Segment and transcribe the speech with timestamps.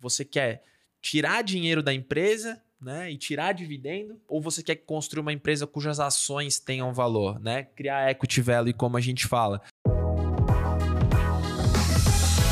[0.00, 0.62] Você quer
[1.02, 6.00] tirar dinheiro da empresa né, e tirar dividendo, ou você quer construir uma empresa cujas
[6.00, 7.64] ações tenham valor, né?
[7.76, 9.60] Criar equity value, como a gente fala.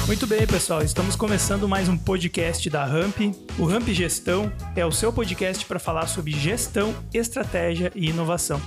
[0.06, 0.82] Muito bem, pessoal.
[0.82, 3.16] Estamos começando mais um podcast da Ramp.
[3.58, 8.60] O Ramp Gestão é o seu podcast para falar sobre gestão, estratégia e inovação.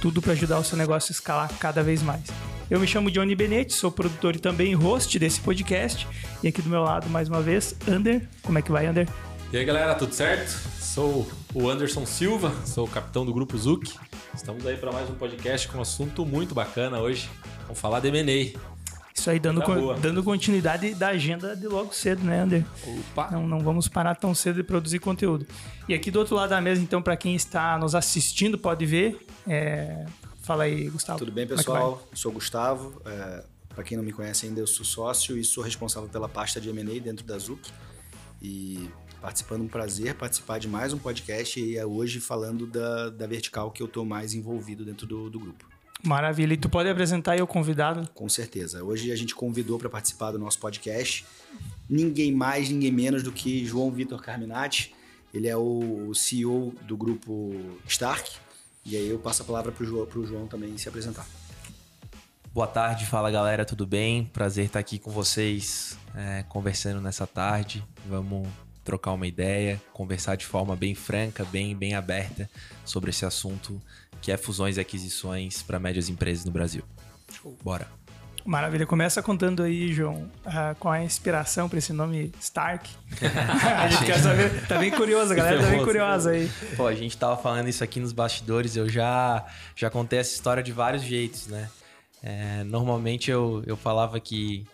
[0.00, 2.24] Tudo para ajudar o seu negócio a escalar cada vez mais.
[2.70, 6.06] Eu me chamo Johnny Benetti, sou produtor e também host desse podcast.
[6.42, 8.28] E aqui do meu lado, mais uma vez, Ander.
[8.42, 9.08] Como é que vai, Ander?
[9.50, 10.50] E aí, galera, tudo certo?
[10.78, 13.90] Sou o Anderson Silva, sou o capitão do Grupo Zuc.
[14.34, 17.30] Estamos aí para mais um podcast com um assunto muito bacana hoje.
[17.62, 18.58] Vamos falar de M&A.
[19.14, 22.64] Isso aí, dando, con dando continuidade da agenda de logo cedo, né, Ander?
[22.86, 23.30] Opa!
[23.30, 25.46] Não, não vamos parar tão cedo de produzir conteúdo.
[25.88, 29.26] E aqui do outro lado da mesa, então, para quem está nos assistindo, pode ver.
[29.46, 30.04] É...
[30.48, 31.18] Fala aí, Gustavo.
[31.18, 32.02] Tudo bem, é pessoal?
[32.14, 33.02] sou Gustavo.
[33.04, 33.44] É...
[33.68, 36.70] Para quem não me conhece ainda, eu sou sócio e sou responsável pela pasta de
[36.70, 37.70] M&A dentro da Zuc.
[38.40, 38.88] E
[39.20, 43.70] participando, um prazer participar de mais um podcast e é hoje falando da, da vertical
[43.70, 45.68] que eu estou mais envolvido dentro do, do grupo.
[46.02, 46.54] Maravilha.
[46.54, 48.08] E tu pode apresentar aí o convidado?
[48.14, 48.82] Com certeza.
[48.82, 51.26] Hoje a gente convidou para participar do nosso podcast
[51.90, 54.94] ninguém mais, ninguém menos do que João Vitor Carminati.
[55.34, 57.54] Ele é o CEO do grupo
[57.86, 58.47] Stark.
[58.90, 61.26] E aí eu passo a palavra para o João, João também se apresentar.
[62.54, 64.24] Boa tarde, fala galera, tudo bem?
[64.24, 67.84] Prazer estar aqui com vocês, é, conversando nessa tarde.
[68.06, 68.48] Vamos
[68.82, 72.48] trocar uma ideia, conversar de forma bem franca, bem, bem aberta
[72.82, 73.78] sobre esse assunto
[74.22, 76.82] que é fusões e aquisições para médias empresas no Brasil.
[77.62, 77.97] Bora.
[78.48, 78.86] Maravilha.
[78.86, 82.88] Começa contando aí, João, uh, qual é a inspiração para esse nome Stark.
[83.78, 84.66] a gente quer saber.
[84.66, 86.50] Tá bem curioso, a galera tá bem curiosa aí.
[86.74, 89.44] Pô, a gente tava falando isso aqui nos bastidores, eu já,
[89.76, 91.68] já contei essa história de vários jeitos, né?
[92.22, 94.66] É, normalmente eu, eu falava que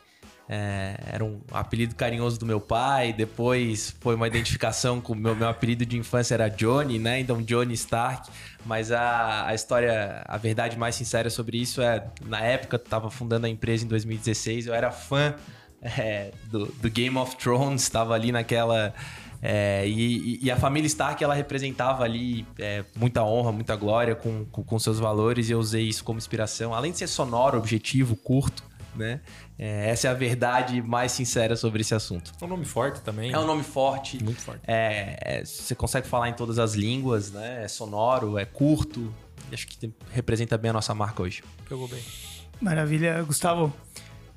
[0.48, 5.34] é, era um apelido carinhoso do meu pai, depois foi uma identificação com o meu,
[5.34, 7.20] meu apelido de infância era Johnny, né?
[7.20, 8.30] Então Johnny Stark.
[8.64, 13.10] Mas a, a história, a verdade mais sincera sobre isso é, na época, eu tava
[13.10, 15.34] fundando a empresa em 2016, eu era fã
[15.82, 18.94] é, do, do, Game of Thrones, estava ali naquela.
[19.42, 24.46] É, e, e, a família Stark ela representava ali é, muita honra, muita glória com,
[24.46, 26.72] com, com seus valores, e eu usei isso como inspiração.
[26.72, 28.64] Além de ser sonoro, objetivo, curto,
[28.96, 29.20] né?
[29.58, 32.32] É, essa é a verdade mais sincera sobre esse assunto.
[32.40, 33.32] É um nome forte também.
[33.32, 34.22] É um nome forte.
[34.22, 34.60] Muito forte.
[34.66, 37.64] É, é, você consegue falar em todas as línguas, né?
[37.64, 39.12] É sonoro, é curto.
[39.52, 41.42] Acho que representa bem a nossa marca hoje.
[41.68, 42.02] Pegou bem.
[42.60, 43.22] Maravilha.
[43.22, 43.72] Gustavo,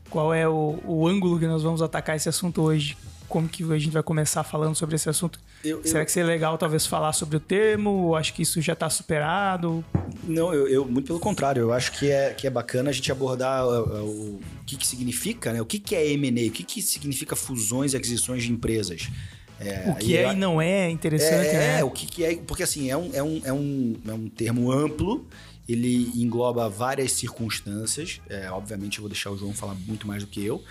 [0.09, 2.97] qual é o, o ângulo que nós vamos atacar esse assunto hoje?
[3.27, 5.39] Como que a gente vai começar falando sobre esse assunto?
[5.63, 6.05] Eu, Será eu...
[6.05, 7.89] que seria legal talvez falar sobre o termo?
[7.89, 9.83] Ou acho que isso já está superado?
[10.23, 11.61] Não, eu, eu, muito pelo contrário.
[11.61, 14.87] Eu acho que é, que é bacana a gente abordar o, o, o que, que
[14.87, 15.61] significa, né?
[15.61, 16.47] O que, que é M&A?
[16.47, 19.09] O que, que significa fusões e aquisições de empresas?
[19.59, 21.79] É, o que é e não é interessante, é, né?
[21.79, 22.35] É, o que, que é...
[22.35, 25.27] Porque assim, é um, é, um, é, um, é um termo amplo
[25.67, 28.21] ele engloba várias circunstâncias.
[28.29, 30.63] É, obviamente, eu vou deixar o João falar muito mais do que eu,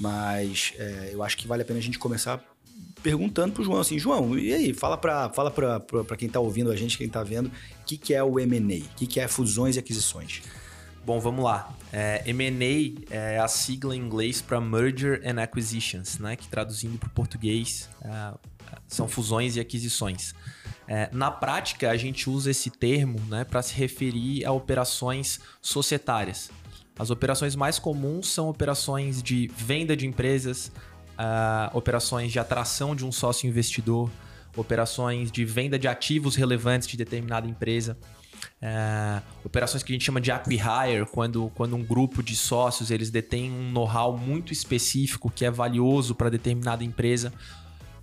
[0.00, 2.42] mas é, eu acho que vale a pena a gente começar
[3.02, 5.52] perguntando pro João assim, João, e aí, fala para fala
[6.16, 8.84] quem tá ouvindo a gente, quem tá vendo, o que, que é o M&A?
[8.84, 10.42] O que, que é fusões e aquisições?
[11.04, 11.74] Bom, vamos lá.
[11.90, 16.36] É, M&A é a sigla em inglês para Merger and Acquisitions, né?
[16.36, 18.34] Que traduzindo para o português é,
[18.86, 20.34] são fusões e aquisições.
[20.86, 26.50] É, na prática, a gente usa esse termo né, para se referir a operações societárias.
[26.98, 30.72] As operações mais comuns são operações de venda de empresas,
[31.18, 34.10] uh, operações de atração de um sócio investidor,
[34.56, 37.96] operações de venda de ativos relevantes de determinada empresa.
[38.60, 43.10] Uh, operações que a gente chama de acquihire, quando, quando um grupo de sócios eles
[43.10, 47.32] detêm um know-how muito específico que é valioso para determinada empresa.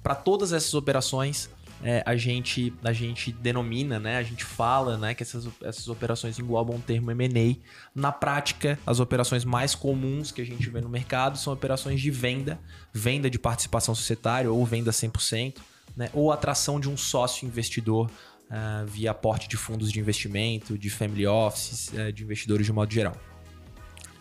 [0.01, 1.49] Para todas essas operações,
[1.87, 4.17] é, a, gente, a gente denomina, né?
[4.17, 7.55] A gente fala né, que essas, essas operações englobam o termo M&A.
[7.93, 12.09] Na prática, as operações mais comuns que a gente vê no mercado são operações de
[12.09, 12.59] venda,
[12.91, 15.57] venda de participação societária ou venda 100%,
[15.95, 18.09] né, ou atração de um sócio investidor
[18.49, 22.91] uh, via aporte de fundos de investimento, de family offices, uh, de investidores de modo
[22.91, 23.15] geral.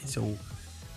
[0.05, 0.39] Esse é o,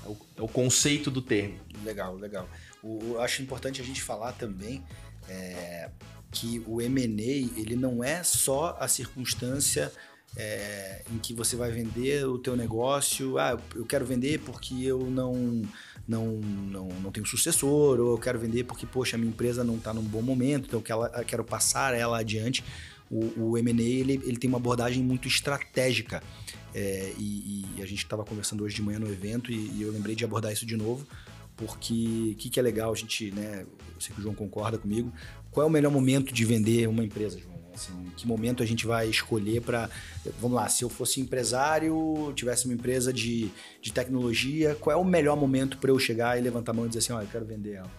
[0.06, 1.58] é o, é conceito do termo.
[1.86, 2.46] Legal, legal.
[2.84, 4.84] O, eu acho importante a gente falar também
[5.30, 5.90] é,
[6.32, 9.92] que o M&A ele não é só a circunstância
[10.36, 15.00] é, em que você vai vender o teu negócio, ah, eu quero vender porque eu
[15.10, 15.64] não
[16.08, 19.76] não, não, não tenho sucessor, ou eu quero vender porque, poxa, a minha empresa não
[19.76, 20.82] está num bom momento, então
[21.18, 22.64] eu quero passar ela adiante.
[23.12, 26.24] O, o M&A ele, ele tem uma abordagem muito estratégica.
[26.74, 29.92] É, e, e, a gente estava conversando hoje de manhã no evento e, e eu
[29.92, 31.08] lembrei de abordar isso de novo
[31.58, 33.66] porque o que, que é legal a gente, né?
[33.96, 35.12] Eu sei que o João concorda comigo.
[35.52, 37.58] Qual é o melhor momento de vender uma empresa, João?
[37.74, 39.90] Assim, em que momento a gente vai escolher para.
[40.40, 43.50] Vamos lá, se eu fosse empresário, tivesse uma empresa de,
[43.82, 46.88] de tecnologia, qual é o melhor momento para eu chegar e levantar a mão e
[46.88, 47.92] dizer assim: olha, eu quero vender ela?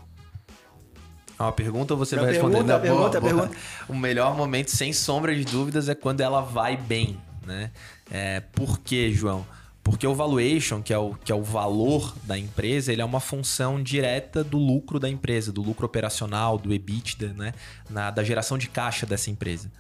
[1.39, 2.81] É uma pergunta ou você Não, vai pergunta, responder?
[2.81, 3.47] Pergunta, boa, boa.
[3.49, 3.63] pergunta.
[3.89, 7.17] O melhor momento, sem sombra de dúvidas, é quando ela vai bem,
[7.47, 7.71] né?
[8.11, 9.47] É, por quê, João?
[9.91, 13.21] Porque o valuation, que é o, que é o valor da empresa, ele é uma
[13.21, 17.55] função direta do lucro da empresa, do lucro operacional, do EBITDA, né?
[17.89, 19.73] Na, da geração de caixa dessa empresa.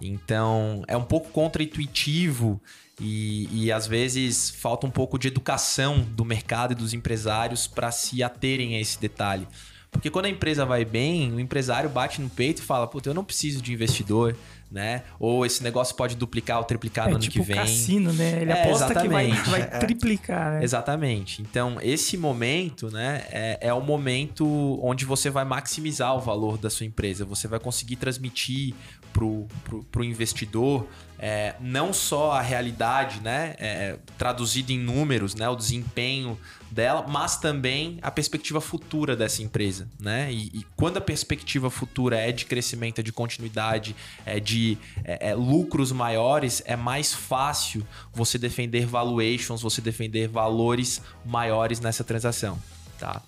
[0.00, 2.60] Então, é um pouco contraintuitivo
[3.00, 7.90] e, e às vezes falta um pouco de educação do mercado e dos empresários para
[7.90, 9.48] se aterem a esse detalhe.
[9.90, 13.14] Porque quando a empresa vai bem, o empresário bate no peito e fala: Puta, eu
[13.14, 14.36] não preciso de investidor,
[14.74, 15.04] né?
[15.20, 17.56] Ou esse negócio pode duplicar ou triplicar no É ano tipo que vem.
[17.56, 18.42] cassino, né?
[18.42, 19.50] Ele É, aposta que vai, exatamente.
[19.50, 20.64] vai triplicar, né?
[20.64, 21.40] Exatamente.
[21.42, 24.44] Então, esse momento, né, é, é o momento
[24.82, 27.24] onde você vai maximizar o valor da sua empresa.
[27.24, 28.74] Você vai conseguir transmitir
[29.14, 30.86] pro, pro, pro investidor
[31.18, 36.38] é, não só a realidade, né, é, traduzida em números, né, o desempenho
[36.70, 40.30] dela, mas também a perspectiva futura dessa empresa, né?
[40.32, 43.94] E, e quando a perspectiva futura é de crescimento, é de continuidade,
[44.26, 51.00] é de é, é, lucros maiores, é mais fácil você defender valuations, você defender valores
[51.24, 52.58] maiores nessa transação,
[52.98, 53.22] tá?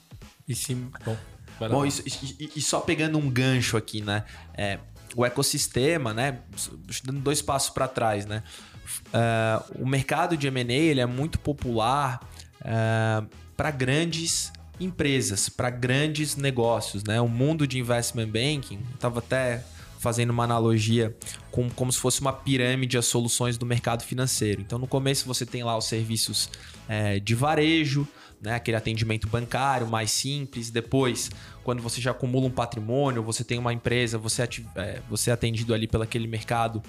[0.48, 0.90] E sim.
[1.04, 1.16] Bom.
[1.70, 2.02] Bom, isso-
[2.38, 4.24] e, e só pegando um gancho aqui, né?
[4.54, 4.78] É,
[5.16, 6.40] o ecossistema, né?
[7.02, 8.42] Dando dois passos para trás, né?
[9.12, 12.20] Ah, o mercado de M&A ele é muito popular
[13.56, 17.20] para grandes empresas, para grandes negócios, né?
[17.20, 19.64] O mundo de investment banking, estava até
[19.98, 21.16] fazendo uma analogia
[21.50, 24.60] com como se fosse uma pirâmide as soluções do mercado financeiro.
[24.60, 26.50] Então, no começo você tem lá os serviços
[26.88, 28.06] eh, de varejo,
[28.40, 28.54] né?
[28.54, 30.70] Aquele atendimento bancário mais simples.
[30.70, 31.30] Depois,
[31.64, 34.42] quando você já acumula um patrimônio, você tem uma empresa, você,
[34.76, 36.82] é, você é atendido ali pelo aquele mercado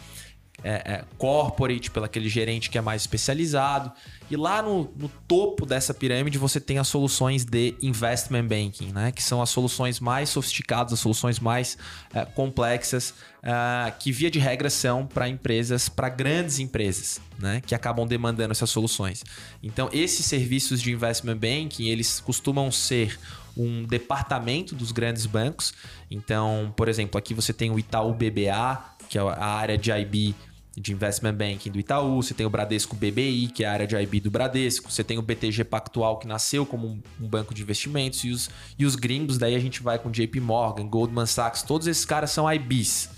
[0.67, 3.89] é, é, corporate, pelo aquele gerente que é mais especializado.
[4.29, 9.13] E lá no, no topo dessa pirâmide você tem as soluções de investment banking, né?
[9.13, 11.77] Que são as soluções mais sofisticadas, as soluções mais
[12.13, 17.61] é, complexas, é, que via de regra são para empresas, para grandes empresas, né?
[17.65, 19.23] Que acabam demandando essas soluções.
[19.63, 23.17] Então, esses serviços de investment banking, eles costumam ser
[23.55, 25.73] um departamento dos grandes bancos.
[26.11, 30.35] Então, por exemplo, aqui você tem o Itaú BBA, que é a área de IB
[30.79, 33.95] de Investment Banking do Itaú, você tem o Bradesco BBI, que é a área de
[33.95, 36.87] IB do Bradesco, você tem o BTG Pactual, que nasceu como
[37.19, 40.39] um, banco de investimentos, e os, e os gringos, daí a gente vai com JP
[40.39, 43.09] Morgan, Goldman Sachs, todos esses caras são IBs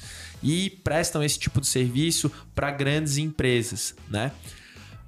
[0.41, 4.31] e prestam esse tipo de serviço para grandes empresas, né?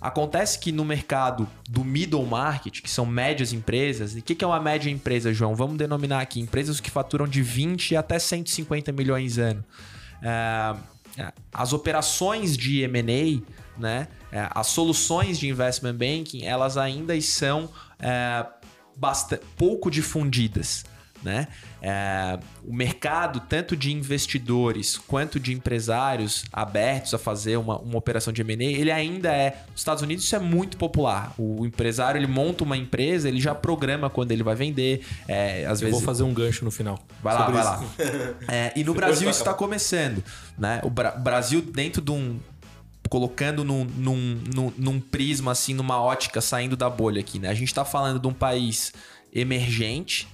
[0.02, 4.44] Acontece que no mercado do middle market, que são médias empresas, e o que, que
[4.44, 5.56] é uma média empresa, João?
[5.56, 9.64] Vamos denominar aqui empresas que faturam de 20 até 150 milhões ano.
[10.24, 10.76] É,
[11.54, 13.42] as operações de M&A,
[13.80, 17.70] né, é, as soluções de investment banking, elas ainda são
[18.00, 18.46] é,
[19.58, 20.86] pouco difundidas.
[21.24, 21.48] Né?
[21.84, 28.34] É, o mercado, tanto de investidores quanto de empresários abertos a fazer uma, uma operação
[28.34, 29.64] de M&A, ele ainda é...
[29.72, 31.32] Nos Estados Unidos isso é muito popular.
[31.38, 35.06] O empresário, ele monta uma empresa, ele já programa quando ele vai vender.
[35.28, 36.98] é, às Eu vezes vou fazer um gancho no final.
[37.22, 37.70] Vai lá, vai isso.
[37.72, 38.34] lá.
[38.52, 40.24] É, e no Brasil isso está começando.
[40.58, 40.82] Né?
[40.84, 42.40] O Bra- Brasil, dentro de um.
[43.10, 47.50] Colocando num, num, num, num prisma, assim, numa ótica, saindo da bolha aqui, né?
[47.50, 48.94] A gente está falando de um país
[49.34, 50.28] emergente,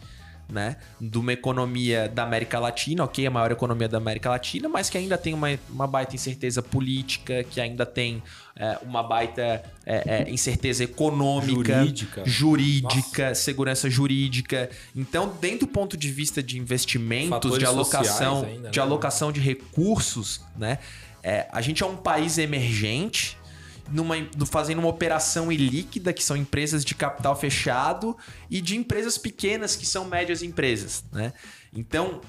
[0.50, 0.78] né?
[1.00, 4.98] De uma economia da América Latina, ok, a maior economia da América Latina, mas que
[4.98, 8.24] ainda tem uma, uma baita incerteza política, que ainda tem
[8.56, 12.24] é, uma baita é, é, incerteza econômica, Jurídica.
[12.26, 14.70] jurídica, segurança jurídica.
[14.96, 18.86] Então, dentro do ponto de vista de investimentos, Fatores de alocação, ainda, de né?
[18.86, 20.80] alocação de recursos, né?
[21.22, 23.38] É, a gente é um país emergente,
[23.92, 24.16] numa,
[24.46, 28.18] fazendo uma operação ilíquida, que são empresas de capital fechado,
[28.50, 31.34] e de empresas pequenas, que são médias empresas, né?
[31.74, 32.22] Então,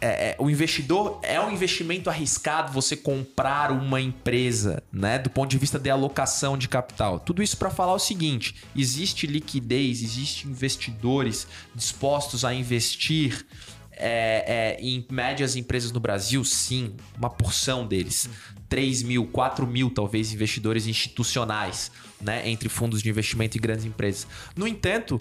[0.00, 5.18] é, é, o investidor é um investimento arriscado você comprar uma empresa, né?
[5.18, 7.18] Do ponto de vista de alocação de capital.
[7.18, 13.44] Tudo isso para falar o seguinte: existe liquidez, existe investidores dispostos a investir
[13.98, 18.28] é, é, em médias empresas no Brasil, sim, uma porção deles.
[18.68, 21.90] 3 mil, 4 mil, talvez, investidores institucionais,
[22.20, 22.48] né?
[22.48, 24.26] Entre fundos de investimento e grandes empresas.
[24.54, 25.20] No entanto,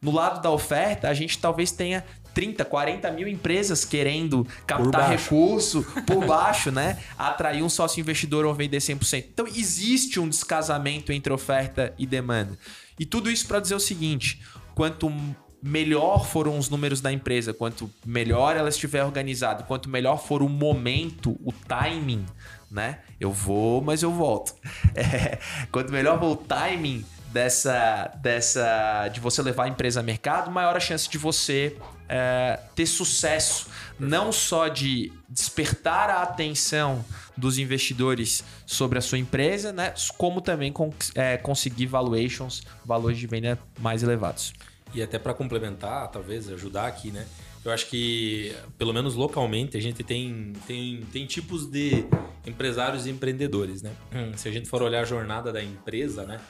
[0.00, 5.24] no lado da oferta, a gente talvez tenha 30, 40 mil empresas querendo captar baixo.
[5.24, 6.98] recurso por baixo, né?
[7.18, 9.24] Atrair um sócio investidor ou vender 100%.
[9.32, 12.56] Então, existe um descasamento entre oferta e demanda.
[12.98, 14.40] E tudo isso para dizer o seguinte:
[14.74, 15.12] quanto
[15.62, 20.48] melhor foram os números da empresa, quanto melhor ela estiver organizada, quanto melhor for o
[20.48, 22.24] momento, o timing,
[22.70, 23.00] né?
[23.18, 24.54] Eu vou, mas eu volto.
[24.94, 25.38] É,
[25.70, 30.76] quanto melhor for o timing dessa, dessa de você levar a empresa a mercado, maior
[30.76, 31.76] a chance de você
[32.08, 37.04] é, ter sucesso, não só de despertar a atenção
[37.36, 40.72] dos investidores sobre a sua empresa, né, como também
[41.14, 44.52] é, conseguir valuations, valores de venda mais elevados.
[44.94, 47.26] E até para complementar, talvez ajudar aqui, né?
[47.64, 52.04] Eu acho que, pelo menos localmente, a gente tem, tem, tem tipos de
[52.46, 53.92] empresários e empreendedores, né?
[54.36, 56.40] Se a gente for olhar a jornada da empresa, né?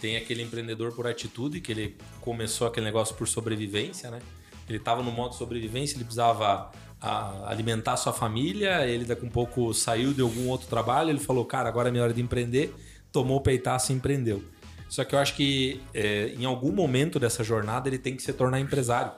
[0.00, 4.20] Tem aquele empreendedor por atitude, que ele começou aquele negócio por sobrevivência, né?
[4.68, 9.30] Ele estava no modo sobrevivência, ele precisava a, alimentar sua família, ele daqui a um
[9.30, 12.74] pouco saiu de algum outro trabalho, ele falou, cara, agora é minha hora de empreender,
[13.12, 14.42] tomou o peitaço e empreendeu.
[14.88, 18.32] Só que eu acho que é, em algum momento dessa jornada ele tem que se
[18.32, 19.12] tornar empresário.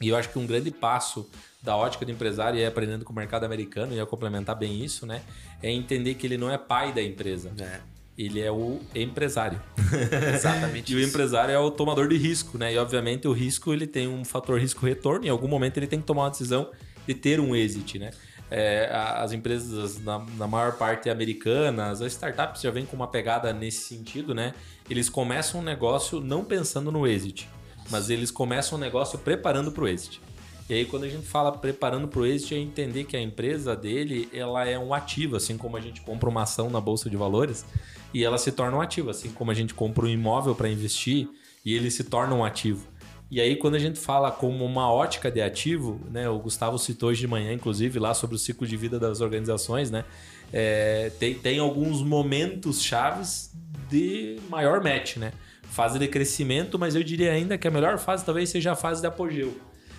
[0.00, 1.28] E eu acho que um grande passo
[1.62, 5.04] da ótica do empresário, e aprendendo com o mercado americano, e ia complementar bem isso,
[5.04, 5.22] né?
[5.62, 7.50] É entender que ele não é pai da empresa.
[7.58, 7.80] É.
[8.16, 9.60] Ele é o empresário.
[10.34, 10.92] Exatamente.
[10.92, 12.72] e o empresário é o tomador de risco, né?
[12.72, 15.26] E obviamente o risco ele tem um fator risco-retorno.
[15.26, 16.70] Em algum momento ele tem que tomar uma decisão
[17.06, 18.10] de ter um exit, né?
[18.50, 23.52] É, as empresas, na, na, maior parte americanas, as startups já vêm com uma pegada
[23.52, 24.54] nesse sentido, né?
[24.88, 27.48] Eles começam um negócio não pensando no exit,
[27.90, 30.20] mas eles começam um negócio preparando para o exit.
[30.68, 33.74] E aí, quando a gente fala preparando para o exit, é entender que a empresa
[33.74, 37.16] dele ela é um ativo, assim como a gente compra uma ação na bolsa de
[37.16, 37.64] valores
[38.12, 41.28] e ela se torna um ativo, assim como a gente compra um imóvel para investir
[41.64, 42.86] e ele se torna um ativo.
[43.30, 46.28] E aí, quando a gente fala como uma ótica de ativo, né?
[46.30, 49.90] O Gustavo citou hoje de manhã, inclusive, lá sobre o ciclo de vida das organizações,
[49.90, 50.04] né?
[50.50, 53.52] É, tem, tem alguns momentos chaves
[53.90, 55.32] de maior match, né?
[55.64, 59.02] Fase de crescimento, mas eu diria ainda que a melhor fase talvez seja a fase
[59.02, 59.54] de apogeu.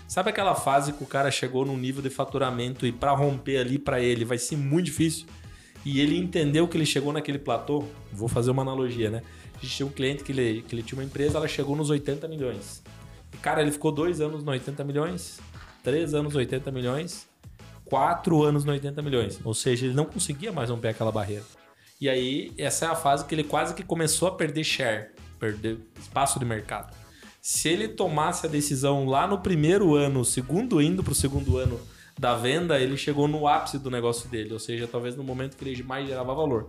[0.08, 3.78] Sabe aquela fase que o cara chegou num nível de faturamento e para romper ali
[3.78, 5.28] para ele vai ser muito difícil?
[5.86, 7.86] E ele entendeu que ele chegou naquele platô.
[8.12, 9.22] Vou fazer uma analogia, né?
[9.56, 11.92] A gente tinha um cliente que ele, que ele tinha uma empresa, ela chegou nos
[11.92, 12.82] 80 milhões.
[13.42, 15.40] Cara, ele ficou dois anos no 80 milhões,
[15.84, 17.28] três anos no 80 milhões,
[17.86, 19.40] quatro anos no 80 milhões.
[19.44, 21.44] Ou seja, ele não conseguia mais romper aquela barreira.
[22.00, 25.80] E aí, essa é a fase que ele quase que começou a perder share, perder
[26.00, 26.96] espaço de mercado.
[27.42, 31.80] Se ele tomasse a decisão lá no primeiro ano, segundo indo para o segundo ano
[32.18, 35.64] da venda, ele chegou no ápice do negócio dele, ou seja, talvez no momento que
[35.64, 36.68] ele mais gerava valor.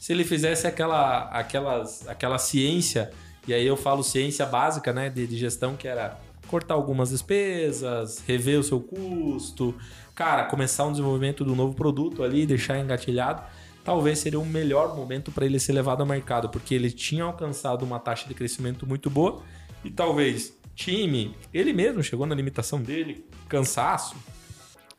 [0.00, 3.10] Se ele fizesse aquela, aquelas, aquela ciência
[3.48, 8.22] e aí eu falo ciência básica, né, de, de gestão, que era cortar algumas despesas,
[8.26, 9.74] rever o seu custo,
[10.14, 13.42] cara, começar um desenvolvimento do novo produto ali, deixar engatilhado,
[13.82, 17.84] talvez seria o melhor momento para ele ser levado ao mercado, porque ele tinha alcançado
[17.84, 19.42] uma taxa de crescimento muito boa
[19.82, 24.14] e talvez time, ele mesmo chegou na limitação dele, cansaço,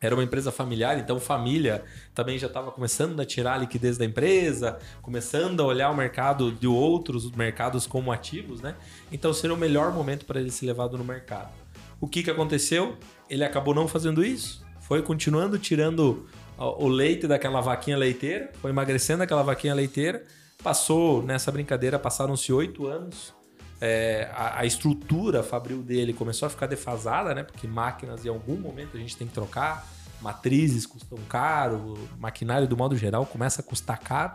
[0.01, 1.83] era uma empresa familiar, então família
[2.15, 6.51] também já estava começando a tirar a liquidez da empresa, começando a olhar o mercado
[6.51, 8.75] de outros mercados como ativos, né?
[9.11, 11.51] Então seria o melhor momento para ele ser levado no mercado.
[11.99, 12.97] O que, que aconteceu?
[13.29, 16.25] Ele acabou não fazendo isso, foi continuando tirando
[16.57, 20.23] o leite daquela vaquinha leiteira, foi emagrecendo aquela vaquinha leiteira,
[20.63, 23.33] passou nessa brincadeira, passaram-se oito anos.
[23.81, 27.43] É, a, a, estrutura fabril dele começou a ficar defasada, né?
[27.43, 29.87] Porque máquinas em algum momento a gente tem que trocar,
[30.21, 34.33] matrizes custam caro, maquinário do modo geral começa a custar caro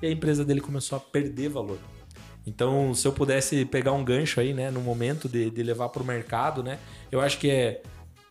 [0.00, 1.78] e a empresa dele começou a perder valor.
[2.46, 6.02] Então, se eu pudesse pegar um gancho aí, né, no momento de, de levar para
[6.02, 6.78] o mercado, né,
[7.10, 7.82] eu acho que é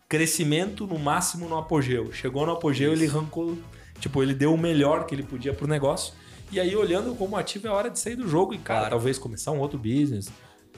[0.08, 2.12] crescimento no máximo no apogeu.
[2.12, 3.03] Chegou no apogeu, Isso.
[3.03, 3.58] ele arrancou,
[4.00, 6.13] tipo, ele deu o melhor que ele podia para o negócio.
[6.51, 8.91] E aí, olhando como ativo, é hora de sair do jogo e, cara, claro.
[8.91, 10.32] talvez começar um outro business.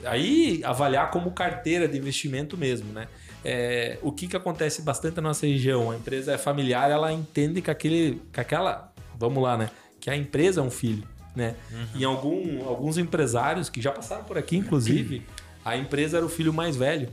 [0.04, 3.08] Aí, avaliar como carteira de investimento mesmo, né?
[3.44, 5.90] É, o que, que acontece bastante na nossa região?
[5.90, 8.92] A empresa é familiar, ela entende que, aquele, que aquela.
[9.18, 9.70] Vamos lá, né?
[10.00, 11.04] Que a empresa é um filho.
[11.34, 11.54] Né?
[11.70, 11.86] Uhum.
[11.94, 15.22] E algum, alguns empresários que já passaram por aqui, inclusive,
[15.62, 17.10] a empresa era o filho mais velho.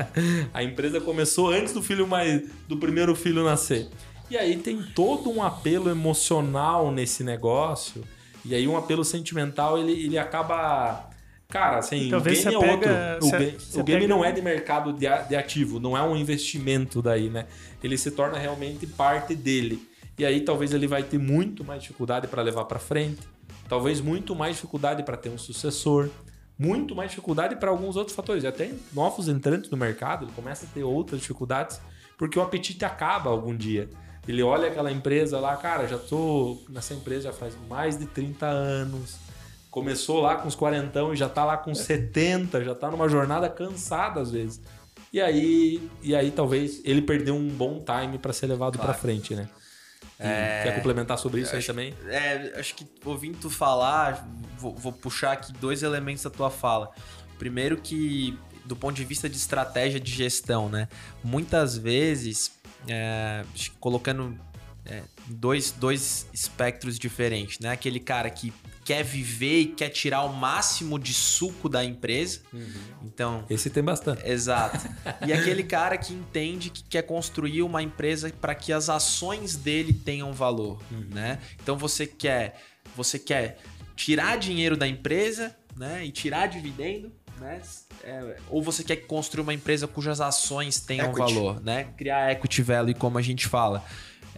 [0.54, 3.88] a empresa começou antes do filho mais do primeiro filho nascer.
[4.30, 8.04] E aí tem todo um apelo emocional nesse negócio.
[8.44, 11.07] E aí um apelo sentimental, ele, ele acaba
[11.50, 13.26] Cara, assim, Talvez o game é outro.
[13.26, 17.00] O, game, o game não é de mercado de, de ativo, não é um investimento
[17.00, 17.46] daí, né?
[17.82, 19.88] Ele se torna realmente parte dele.
[20.18, 23.22] E aí talvez ele vai ter muito mais dificuldade para levar para frente,
[23.66, 26.10] talvez muito mais dificuldade para ter um sucessor,
[26.58, 28.44] muito mais dificuldade para alguns outros fatores.
[28.44, 31.80] Até novos entrantes no mercado, ele começa a ter outras dificuldades,
[32.18, 33.88] porque o apetite acaba algum dia.
[34.26, 38.44] Ele olha aquela empresa lá, cara, já tô nessa empresa já faz mais de 30
[38.44, 39.27] anos
[39.70, 43.48] começou lá com os quarentão e já tá lá com 70, já tá numa jornada
[43.48, 44.60] cansada às vezes.
[45.12, 48.92] E aí, e aí talvez ele perdeu um bom time para ser levado Claro.
[48.92, 49.48] para frente, né?
[50.20, 51.94] É, Quer complementar sobre isso aí acho- também?
[52.08, 56.90] É, acho que ouvindo tu falar, vou, vou puxar aqui dois elementos da tua fala.
[57.38, 60.88] Primeiro que, do ponto de vista de estratégia de gestão, né?
[61.22, 62.50] Muitas vezes,
[62.88, 63.44] é,
[63.78, 64.36] colocando
[64.84, 67.70] é, dois, dois espectros diferentes, né?
[67.70, 68.52] Aquele cara que
[68.88, 72.40] quer viver e quer tirar o máximo de suco da empresa.
[73.02, 74.26] Então, Esse tem bastante.
[74.26, 74.88] Exato.
[75.26, 79.92] E aquele cara que entende que quer construir uma empresa para que as ações dele
[79.92, 80.80] tenham valor,
[81.10, 81.38] né?
[81.62, 82.62] Então você quer,
[82.96, 83.58] você quer
[83.94, 86.06] tirar dinheiro da empresa, né?
[86.06, 87.60] E tirar dividendo, né?
[88.04, 91.34] É, ou você quer construir uma empresa cujas ações tenham Equity.
[91.34, 91.88] valor, né?
[91.96, 93.84] Criar equity value, como a gente fala.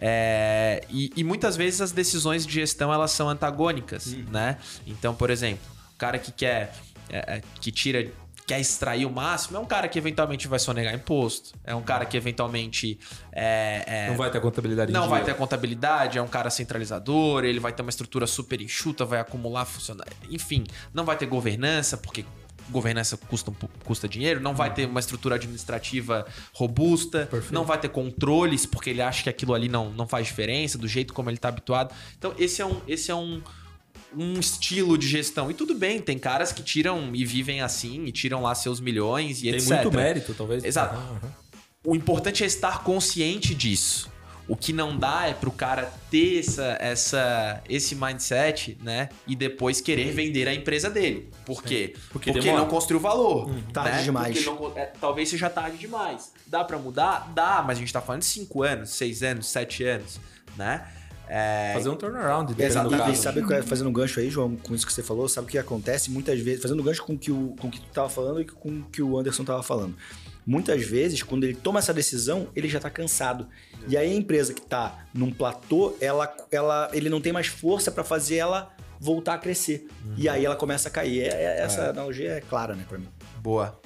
[0.03, 4.57] É, e, e muitas vezes as decisões de gestão elas são antagônicas, né?
[4.87, 6.73] Então, por exemplo, o cara que quer
[7.07, 8.11] é, é, que tira
[8.47, 12.03] quer extrair o máximo é um cara que eventualmente vai sonegar imposto, é um cara
[12.05, 12.99] que eventualmente
[13.31, 17.59] é, é, Não vai ter contabilidade não vai ter contabilidade, é um cara centralizador, ele
[17.59, 20.11] vai ter uma estrutura super enxuta, vai acumular funcionário.
[20.29, 22.25] Enfim, não vai ter governança, porque
[22.69, 23.51] governança custa,
[23.83, 27.53] custa dinheiro, não vai ter uma estrutura administrativa robusta, Perfeito.
[27.53, 30.87] não vai ter controles, porque ele acha que aquilo ali não, não faz diferença, do
[30.87, 31.93] jeito como ele está habituado.
[32.17, 32.81] Então, esse é um.
[32.87, 33.41] Esse é um
[34.13, 35.49] um estilo de gestão.
[35.49, 39.39] E tudo bem, tem caras que tiram e vivem assim, e tiram lá seus milhões
[39.39, 39.69] e Tem etc.
[39.69, 40.65] muito mérito, talvez.
[40.65, 40.95] Exato.
[40.95, 41.31] Aham.
[41.83, 44.10] O importante é estar consciente disso.
[44.47, 49.09] O que não dá é pro cara ter essa, essa, esse mindset, né?
[49.25, 51.29] E depois querer vender a empresa dele.
[51.45, 51.93] Por quê?
[52.11, 52.63] Porque Porque, demora.
[52.63, 53.49] não construiu valor.
[53.71, 54.03] Tarde né?
[54.03, 54.45] demais.
[54.45, 56.31] Não- é, talvez seja tarde demais.
[56.45, 57.31] Dá pra mudar?
[57.33, 60.19] Dá, mas a gente tá falando de 5 anos, 6 anos, 7 anos,
[60.57, 60.85] né?
[61.33, 62.93] É, Fazer um turnaround, Exato.
[63.09, 65.57] E sabe fazendo um gancho aí, João, com isso que você falou, sabe o que
[65.57, 68.09] acontece muitas vezes, fazendo um gancho com o que o, com o que tu tava
[68.09, 69.95] falando e com o que o Anderson tava falando.
[70.51, 73.47] Muitas vezes, quando ele toma essa decisão, ele já tá cansado.
[73.87, 77.89] E aí a empresa que tá num platô, ela, ela, ele não tem mais força
[77.89, 79.87] para fazer ela voltar a crescer.
[80.17, 81.21] E aí ela começa a cair.
[81.21, 83.07] É- é- essa analogia é clara, né, pra mim.
[83.41, 83.80] Boa.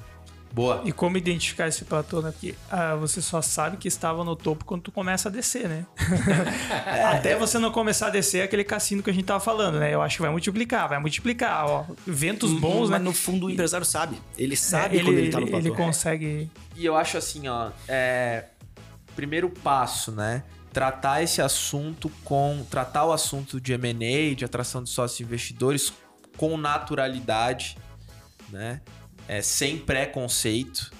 [0.56, 0.82] Boa.
[0.86, 2.32] E como identificar esse platô, né?
[2.32, 5.86] Porque ah, você só sabe que estava no topo quando tu começa a descer, né?
[7.12, 9.94] Até você não começar a descer é aquele cassino que a gente tava falando, né?
[9.94, 11.86] Eu acho que vai multiplicar, vai multiplicar, ó.
[12.08, 13.06] Ventos bons, Mas né?
[13.06, 14.18] no fundo o empresário sabe.
[14.38, 15.68] Ele sabe É, quando ele tá no platô.
[15.68, 16.50] ele consegue.
[16.74, 18.46] E eu acho assim, ó, é.
[19.14, 20.42] Primeiro passo, né?
[20.72, 22.66] Tratar esse assunto com.
[22.70, 25.92] Tratar o assunto de MA, de atração de sócios investidores,
[26.38, 27.78] com naturalidade,
[28.50, 28.80] né?
[29.28, 30.92] É, sem preconceito.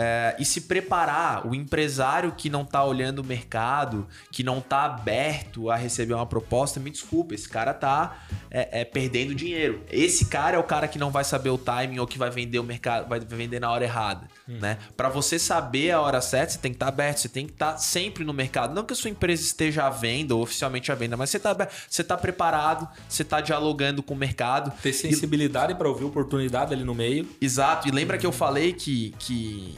[0.00, 4.84] É, e se preparar, o empresário que não tá olhando o mercado, que não tá
[4.84, 8.16] aberto a receber uma proposta, me desculpa, esse cara tá
[8.48, 9.82] é, é, perdendo dinheiro.
[9.90, 12.60] Esse cara é o cara que não vai saber o timing ou que vai vender
[12.60, 14.78] o mercado, vai vender na hora errada, né?
[14.96, 17.76] Para você saber a hora certa, você tem que estar aberto, você tem que estar
[17.78, 18.72] sempre no mercado.
[18.72, 21.50] Não que a sua empresa esteja à venda ou oficialmente à venda, mas você tá,
[21.50, 24.72] aberto, você tá preparado, você tá dialogando com o mercado.
[24.80, 27.28] Ter sensibilidade para ouvir oportunidade ali no meio.
[27.40, 29.76] Exato, e lembra que eu falei que, que,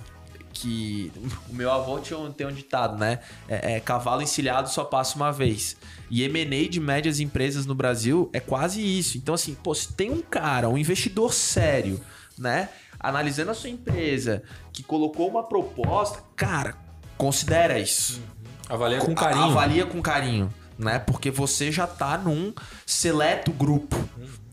[0.61, 1.11] que
[1.49, 3.21] o meu avô tinha um, tem um ditado, né?
[3.49, 5.77] É, é, cavalo encilhado só passa uma vez.
[6.11, 9.17] E M&A de médias empresas no Brasil é quase isso.
[9.17, 12.01] Então, assim, pô, se tem um cara, um investidor sério,
[12.39, 12.69] né?
[12.99, 14.43] Analisando a sua empresa,
[14.73, 16.77] que colocou uma proposta, cara,
[17.17, 18.21] considera isso.
[18.69, 19.45] Avalia com carinho.
[19.45, 20.99] Avalia com carinho, né?
[20.99, 22.53] Porque você já tá num
[22.85, 23.97] seleto grupo,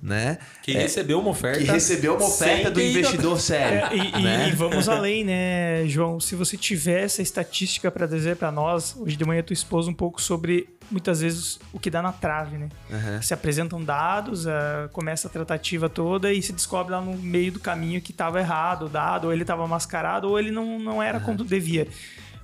[0.08, 0.38] né?
[0.64, 1.60] Que recebeu uma oferta.
[1.60, 3.80] Que recebeu uma oferta do ido- investidor sério.
[3.88, 4.50] É, e, e- né?
[4.50, 6.20] e vamos além, né, João?
[6.20, 9.94] Se você tiver essa estatística para dizer para nós, hoje de manhã tu expôs um
[9.94, 12.70] pouco sobre muitas vezes o que dá na trave, né?
[12.90, 13.22] Aham.
[13.22, 17.60] Se apresentam dados, ah, começa a tratativa toda e se descobre lá no meio do
[17.60, 21.20] caminho que estava errado o dado, ou ele estava mascarado, ou ele não, não era
[21.20, 21.88] como devia.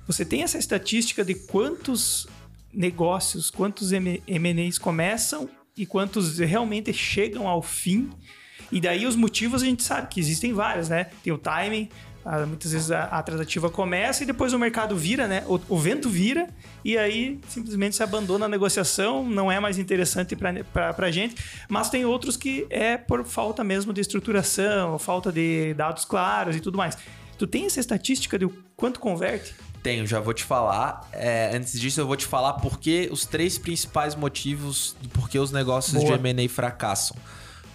[0.06, 2.26] Você tem essa estatística de quantos
[2.72, 8.10] negócios, quantos M&As começam e quantos realmente chegam ao fim.
[8.72, 11.04] E daí os motivos a gente sabe que existem vários, né?
[11.22, 11.88] Tem o timing,
[12.46, 15.44] muitas vezes a, a tratativa começa e depois o mercado vira, né?
[15.46, 16.48] O, o vento vira
[16.84, 21.34] e aí simplesmente se abandona a negociação, não é mais interessante para a gente.
[21.68, 26.60] Mas tem outros que é por falta mesmo de estruturação, falta de dados claros e
[26.60, 26.96] tudo mais.
[27.38, 29.54] Tu tem essa estatística de quanto converte?
[29.84, 31.06] Tenho, já vou te falar.
[31.12, 35.52] É, antes disso, eu vou te falar porque os três principais motivos do porquê os
[35.52, 36.16] negócios Boa.
[36.16, 37.14] de M&A fracassam.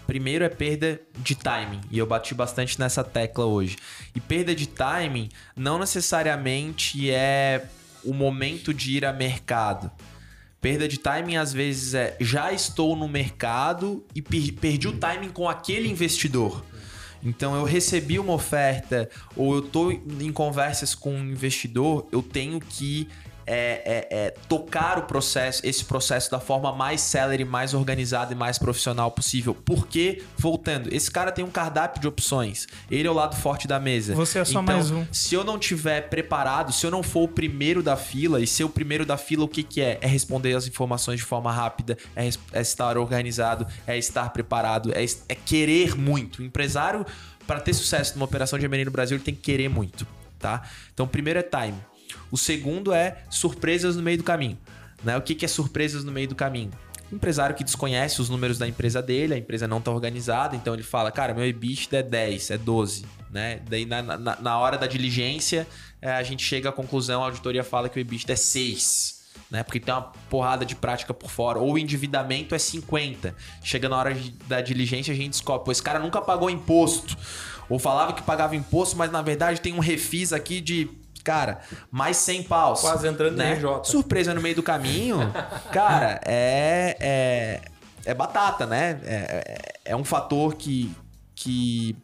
[0.08, 3.78] Primeiro é perda de timing, e eu bati bastante nessa tecla hoje.
[4.16, 7.68] E perda de timing não necessariamente é
[8.04, 9.92] o momento de ir a mercado.
[10.60, 15.30] Perda de timing às vezes é já estou no mercado e per perdi o timing
[15.30, 16.66] com aquele investidor.
[17.24, 22.60] Então eu recebi uma oferta ou eu estou em conversas com um investidor, eu tenho
[22.60, 23.08] que
[23.50, 28.36] é, é, é, tocar o processo, esse processo da forma mais célere, mais organizada e
[28.36, 29.56] mais profissional possível.
[29.66, 32.68] Porque, voltando, esse cara tem um cardápio de opções.
[32.92, 34.14] Ele é o lado forte da mesa.
[34.14, 35.04] Você é só então, mais um.
[35.12, 38.66] Se eu não tiver preparado, se eu não for o primeiro da fila, e ser
[38.66, 39.98] o primeiro da fila, o que, que é?
[40.00, 45.04] É responder as informações de forma rápida, é, é estar organizado, é estar preparado, é,
[45.28, 46.44] é querer muito.
[46.44, 47.04] O empresário,
[47.48, 50.06] para ter sucesso numa operação de M&A no Brasil, ele tem que querer muito.
[50.38, 50.62] Tá?
[50.94, 51.78] Então, primeiro é time.
[52.32, 54.58] O segundo é surpresas no meio do caminho.
[55.04, 55.18] Né?
[55.18, 56.72] O que, que é surpresas no meio do caminho?
[57.12, 60.74] Um empresário que desconhece os números da empresa dele, a empresa não está organizada, então
[60.74, 63.06] ele fala, cara, meu EBITDA é 10, é 12.
[63.32, 63.62] Né?
[63.68, 65.68] Daí na, na, na hora da diligência,
[66.02, 69.20] é, a gente chega à conclusão, a auditoria fala que o EBITDA é 6.
[69.50, 69.64] Né?
[69.64, 71.58] Porque tem uma porrada de prática por fora.
[71.58, 73.36] Ou o endividamento é 50.
[73.64, 77.18] Chega na hora de, da diligência, a gente descobre, pô, esse cara nunca pagou imposto.
[77.68, 80.90] Ou falava que pagava imposto, mas na verdade tem um refis aqui de
[81.30, 81.60] cara,
[81.92, 82.82] mais 100 paus.
[82.82, 83.54] Quase entrando né?
[83.54, 83.92] no RJ.
[83.92, 85.32] Surpresa no meio do caminho,
[85.72, 87.62] cara, é, é,
[88.04, 89.00] é batata, né?
[89.04, 89.14] É,
[89.86, 90.92] é, é um fator que,
[91.36, 91.96] que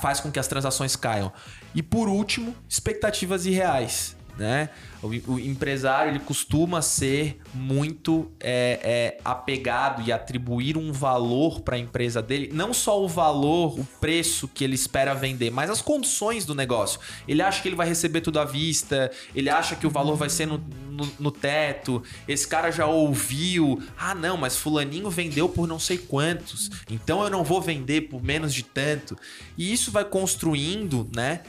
[0.00, 1.32] faz com que as transações caiam.
[1.74, 4.70] E por último, expectativas irreais né?
[5.02, 11.76] O, o, empresário ele costuma ser muito é, é, apegado e atribuir um valor para
[11.76, 15.82] a empresa dele, não só o valor, o preço que ele espera vender, mas as
[15.82, 17.00] condições do negócio.
[17.26, 20.30] Ele acha que ele vai receber tudo à vista, ele acha que o valor vai
[20.30, 22.02] ser no, no, no teto.
[22.26, 27.30] Esse cara já ouviu, ah não, mas fulaninho vendeu por não sei quantos, então eu
[27.30, 29.16] não vou vender por menos de tanto.
[29.58, 31.40] E isso vai construindo, né?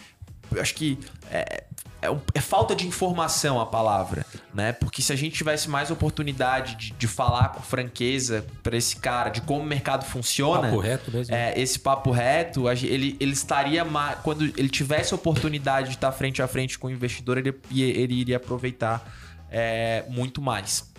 [0.52, 0.98] Eu acho que
[1.32, 1.64] é,
[2.04, 4.74] é, é, falta de informação a palavra, né?
[4.74, 9.30] Porque se a gente tivesse mais oportunidade de, de falar com franqueza para esse cara
[9.30, 11.34] de como o mercado funciona, papo reto mesmo.
[11.34, 16.42] É, esse papo reto, ele, ele estaria mais, quando ele tivesse oportunidade de estar frente
[16.42, 19.04] a frente com o investidor, ele, ele iria aproveitar
[19.50, 20.92] é, muito mais.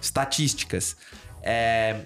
[0.00, 0.96] Estatísticas.
[1.42, 2.02] É,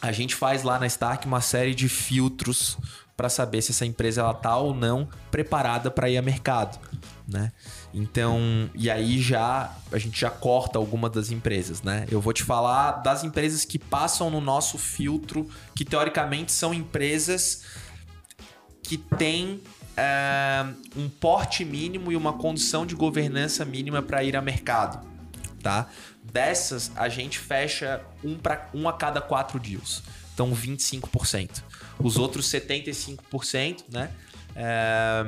[0.00, 2.78] a gente faz lá na Stark uma série de filtros
[3.16, 6.78] para saber se essa empresa ela tá ou não preparada para ir a mercado
[7.26, 7.52] né?
[7.94, 12.06] Então, e aí já a gente já corta alguma das empresas, né?
[12.10, 17.62] Eu vou te falar das empresas que passam no nosso filtro, que teoricamente são empresas
[18.82, 19.60] que têm
[19.96, 25.06] é, um porte mínimo e uma condição de governança mínima para ir a mercado,
[25.62, 25.88] tá?
[26.22, 30.02] Dessas, a gente fecha um, pra, um a cada quatro deals.
[30.34, 31.62] Então, 25%.
[31.98, 34.10] Os outros 75%, né?
[34.54, 35.26] É,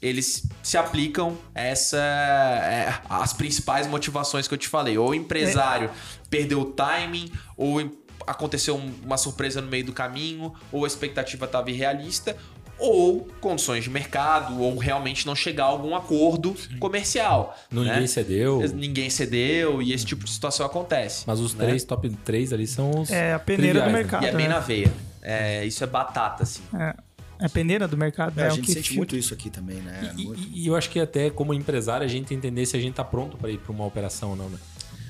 [0.00, 4.96] eles se aplicam essa é, as principais motivações que eu te falei.
[4.96, 6.18] Ou o empresário é.
[6.30, 7.80] perdeu o timing, ou
[8.26, 12.36] aconteceu uma surpresa no meio do caminho, ou a expectativa estava irrealista,
[12.78, 16.78] ou condições de mercado, ou realmente não chegar a algum acordo Sim.
[16.78, 17.58] comercial.
[17.70, 17.82] Né?
[17.82, 18.60] Ninguém cedeu.
[18.74, 21.24] Ninguém cedeu e esse tipo de situação acontece.
[21.26, 21.66] Mas os né?
[21.66, 23.10] três, top 3 ali são os.
[23.10, 24.22] É a peneira do mercado.
[24.22, 24.28] Né?
[24.28, 24.54] E é bem né?
[24.54, 24.92] na veia.
[25.20, 26.62] É, isso é batata, assim.
[26.72, 26.94] É.
[27.40, 28.38] É peneira do mercado.
[28.38, 30.14] É, é a gente sente muito isso aqui também, né?
[30.16, 30.42] E, muito...
[30.52, 33.36] e, eu acho que até como empresário a gente entender se a gente tá pronto
[33.36, 34.58] para ir para uma operação ou não, né?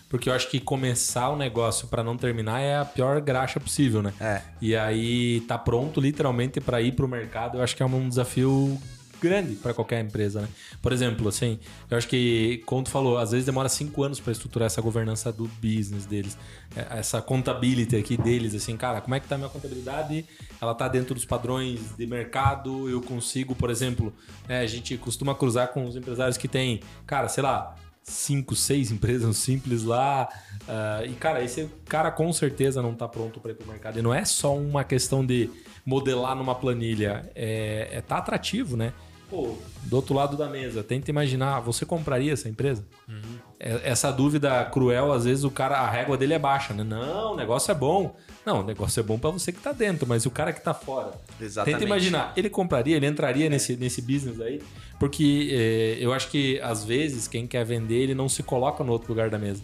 [0.09, 4.03] Porque eu acho que começar o negócio para não terminar é a pior graxa possível,
[4.03, 4.14] né?
[4.19, 4.41] É.
[4.61, 8.09] E aí tá pronto literalmente para ir para o mercado, eu acho que é um
[8.09, 8.81] desafio
[9.20, 10.48] grande para qualquer empresa, né?
[10.81, 11.59] Por exemplo, assim,
[11.90, 15.33] eu acho que, como tu falou, às vezes demora cinco anos para estruturar essa governança
[15.33, 16.37] do business deles,
[16.74, 20.24] é, essa contabilidade aqui deles, assim, cara, como é que tá a minha contabilidade?
[20.61, 22.88] Ela tá dentro dos padrões de mercado?
[22.88, 24.12] Eu consigo, por exemplo,
[24.48, 27.76] né, a gente costuma cruzar com os empresários que tem, cara, sei lá,
[28.09, 30.28] cinco, seis empresas simples lá.
[30.62, 33.98] Uh, e, cara, esse cara com certeza não está pronto para ir para o mercado.
[33.98, 35.50] E não é só uma questão de
[35.85, 38.92] modelar numa planilha, é, é tá atrativo, né?
[39.29, 42.85] Pô, do outro lado da mesa, tenta imaginar, você compraria essa empresa?
[43.07, 43.38] Uhum.
[43.59, 46.83] Essa dúvida cruel, às vezes o cara, a régua dele é baixa, né?
[46.83, 48.17] Não, o negócio é bom.
[48.47, 50.73] Não, o negócio é bom para você que tá dentro, mas o cara que tá
[50.73, 51.12] fora.
[51.38, 51.79] Exatamente.
[51.79, 53.49] Tenta imaginar, ele compraria, ele entraria é.
[53.51, 54.62] nesse, nesse business aí?
[54.99, 58.93] Porque é, eu acho que às vezes quem quer vender, ele não se coloca no
[58.93, 59.62] outro lugar da mesa.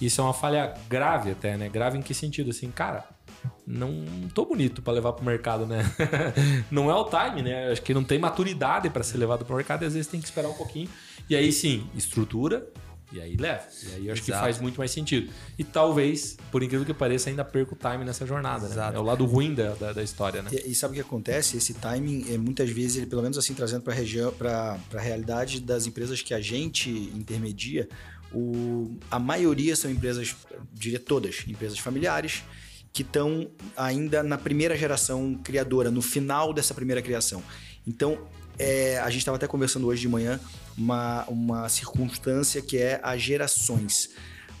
[0.00, 1.68] Isso é uma falha grave até, né?
[1.68, 2.50] Grave em que sentido?
[2.50, 3.04] Assim, cara,
[3.66, 5.84] não tô bonito para levar pro mercado, né?
[6.70, 7.70] não é o time, né?
[7.70, 10.26] Acho que não tem maturidade para ser levado pro mercado e às vezes tem que
[10.26, 10.88] esperar um pouquinho.
[11.28, 12.66] E aí sim, estrutura,
[13.12, 13.62] E aí leva.
[13.82, 14.44] E aí eu acho que Exato.
[14.44, 15.30] faz muito mais sentido.
[15.58, 18.66] E talvez, por incrível que pareça, ainda perca o time nessa jornada.
[18.66, 18.72] Né?
[18.72, 18.96] Exato.
[18.96, 20.50] É o lado ruim da, da, da história, né?
[20.50, 21.58] E, e sabe o que acontece?
[21.58, 25.00] Esse timing, é, muitas vezes, ele, pelo menos assim, trazendo para a região, para a
[25.00, 27.86] realidade das empresas que a gente intermedia,
[28.32, 30.34] o, a maioria são empresas,
[30.72, 32.42] diria todas, empresas familiares,
[32.92, 37.42] que estão ainda na primeira geração criadora, no final dessa primeira criação.
[37.86, 38.18] Então,
[38.58, 40.38] é, a gente estava até conversando hoje de manhã
[40.76, 44.10] uma, uma circunstância que é as gerações.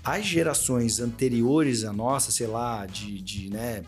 [0.02, 3.84] As gerações anteriores à nossa, sei lá, de, de né,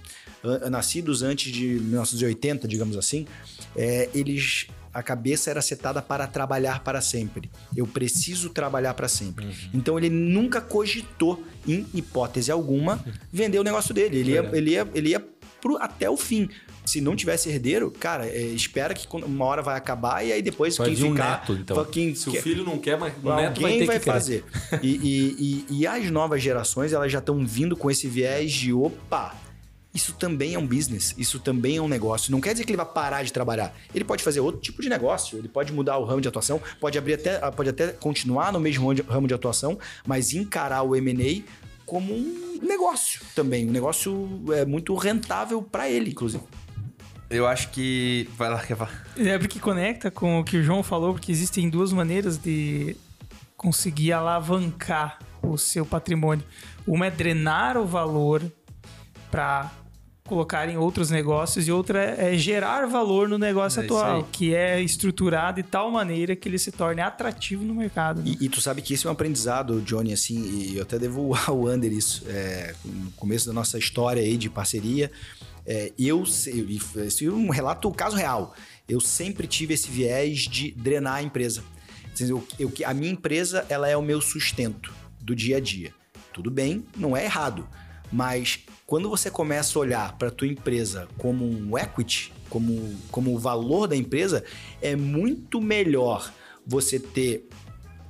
[0.70, 3.26] nascidos antes de 1980, digamos assim,
[3.74, 7.50] é, eles a cabeça era setada para trabalhar para sempre.
[7.76, 9.46] Eu preciso trabalhar para sempre.
[9.74, 14.18] Então ele nunca cogitou, em hipótese alguma, vender o negócio dele.
[14.18, 15.20] Ele ia, ele ia, ele ia
[15.61, 16.48] pro, até o fim.
[16.87, 20.76] Se não tivesse herdeiro, cara, é, espera que uma hora vai acabar e aí depois
[20.76, 21.85] Vai quem vir um ficar, neto, então.
[21.87, 24.04] quem Se o quer- filho não quer, mas o neto vai Alguém ter vai, que
[24.04, 24.44] fazer.
[24.83, 28.70] E, e- e- e as novas gerações, elas já estão vindo com esse viés de
[28.74, 29.35] opa.
[29.94, 32.33] Isso também é um business, isso também é um negócio.
[32.33, 33.72] Não quer dizer que ele vai parar de trabalhar.
[33.94, 36.98] Ele pode fazer outro tipo de negócio, ele pode mudar o ramo de atuação, pode
[36.98, 41.42] abrir até, pode até continuar no mesmo ramo de- atuação, mas encarar o M&A
[41.87, 46.42] como um negócio também, um negócio é, muito rentável para ele, inclusive.
[47.30, 48.28] Eu acho que.
[48.37, 48.87] Vai lá, Kevin.
[49.16, 52.96] É porque conecta com o que o João falou, porque existem duas maneiras de
[53.57, 56.44] conseguir alavancar o seu patrimônio.
[56.87, 58.42] Uma é drenar o valor
[59.30, 59.70] para
[60.28, 64.54] colocar em outros negócios e outra é gerar valor no negócio É isso atual, que
[64.54, 68.22] é estruturado de tal maneira que ele se torne atrativo no mercado.
[68.22, 68.34] né?
[68.40, 71.32] E, e tu sabe que esse é um aprendizado, Johnny, assim, e eu até devo
[71.46, 72.24] ao Ander isso.
[72.26, 75.12] é, no começo da nossa história aí de parceria,
[75.66, 78.54] é, eu, esse é um relato, caso real.
[78.88, 81.62] Eu sempre tive esse viés de drenar a empresa.
[82.18, 85.92] Eu, eu- a minha empresa, ela é o meu sustento do dia a dia.
[86.32, 87.68] Tudo bem, não é errado.
[88.10, 88.60] Mas
[88.94, 93.38] quando você começa a olhar para a tua empresa como um equity, como, como o
[93.40, 94.44] valor da empresa,
[94.80, 96.33] é muito melhor
[96.64, 97.44] você ter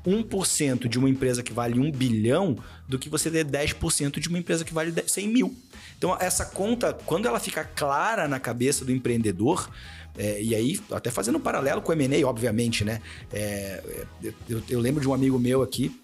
[0.06, 4.38] 1% de uma empresa que vale 1 bilhão do que você ter 10% de uma
[4.38, 5.56] empresa que vale 10 100 mil.
[5.96, 9.70] Então, essa conta, quando ela fica clara na cabeça do empreendedor,
[10.18, 13.00] é, e aí, até fazendo um paralelo com o M&A, obviamente, né?
[13.32, 13.82] É,
[14.50, 15.98] eu, eu lembro de um amigo meu aqui,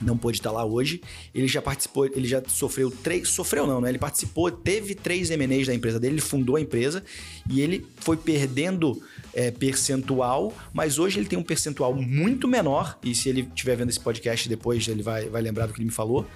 [0.00, 1.00] não pôde estar lá hoje.
[1.34, 3.28] Ele já participou, ele já sofreu três.
[3.28, 3.88] Sofreu não, né?
[3.88, 7.04] Ele participou, teve três MNEs da empresa dele, ele fundou a empresa
[7.48, 9.00] e ele foi perdendo
[9.32, 12.98] é, percentual, mas hoje ele tem um percentual muito menor.
[13.02, 15.86] E se ele estiver vendo esse podcast depois, ele vai, vai lembrar do que ele
[15.86, 16.26] me falou.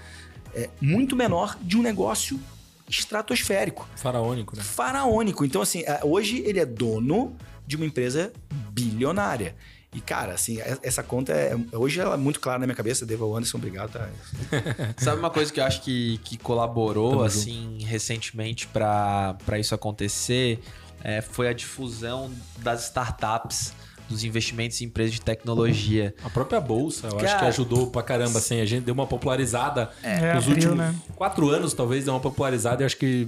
[0.55, 2.41] É muito menor de um negócio
[2.89, 4.63] estratosférico Faraônico, né?
[4.63, 5.45] faraônico.
[5.45, 8.33] Então, assim, é, hoje ele é dono de uma empresa
[8.71, 9.55] bilionária.
[9.95, 13.07] E, cara, assim, é- essa conta é, hoje ela é muito clara na minha cabeça.
[13.07, 13.91] Devo Anderson, obrigado.
[13.93, 14.09] Tá?
[14.99, 20.61] Sabe uma coisa que eu acho que, que colaborou, Tamo assim, recentemente para isso acontecer?
[21.03, 23.73] É, foi a difusão das startups,
[24.09, 26.15] dos investimentos em empresas de tecnologia.
[26.25, 28.61] A própria bolsa, eu acho Cara- que ajudou pra caramba, assim.
[28.61, 30.95] A gente deu uma popularizada É, nos últimos né?
[31.15, 33.27] quatro anos, talvez, deu uma popularizada e acho que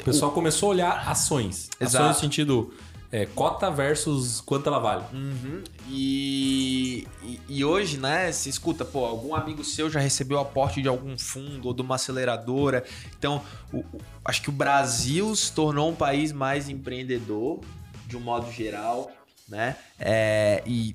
[0.00, 1.68] o pessoal começou a olhar ações.
[1.80, 2.04] Exato.
[2.04, 2.74] Ações no sentido
[3.16, 5.04] é, cota versus quanto ela vale.
[5.14, 5.64] Uhum.
[5.88, 10.88] E, e, e hoje, né, se escuta, pô, algum amigo seu já recebeu aporte de
[10.88, 12.84] algum fundo ou de uma aceleradora.
[13.18, 17.60] Então, o- o- acho que o Brasil se tornou um país mais empreendedor,
[18.06, 19.10] de um modo geral,
[19.48, 19.76] né?
[19.98, 20.94] É, e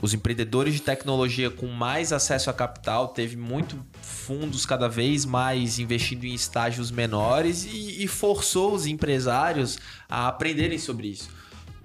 [0.00, 5.80] os empreendedores de tecnologia com mais acesso a capital teve muito fundos cada vez mais
[5.80, 9.76] investindo em estágios menores e, e forçou os empresários
[10.08, 11.36] a aprenderem sobre isso.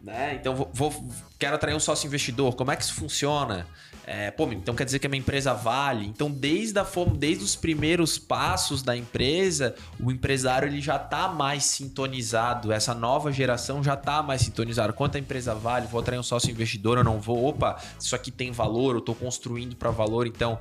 [0.03, 0.35] Né?
[0.35, 2.55] Então vou, vou- quero atrair um sócio investidor.
[2.55, 3.65] Como é que isso funciona?
[4.05, 6.05] É, pô, então quer dizer que a minha empresa vale?
[6.05, 11.29] Então desde a forma, desde os primeiros passos da empresa, o empresário ele já está
[11.29, 12.69] mais sintonizado.
[12.73, 14.91] Essa nova geração já está mais sintonizada.
[14.91, 15.87] Quanto a empresa vale?
[15.87, 16.97] Vou atrair um sócio investidor?
[16.97, 17.45] Eu não vou?
[17.45, 18.95] Opa, isso aqui tem valor.
[18.95, 20.27] Eu estou construindo para valor.
[20.27, 20.59] Então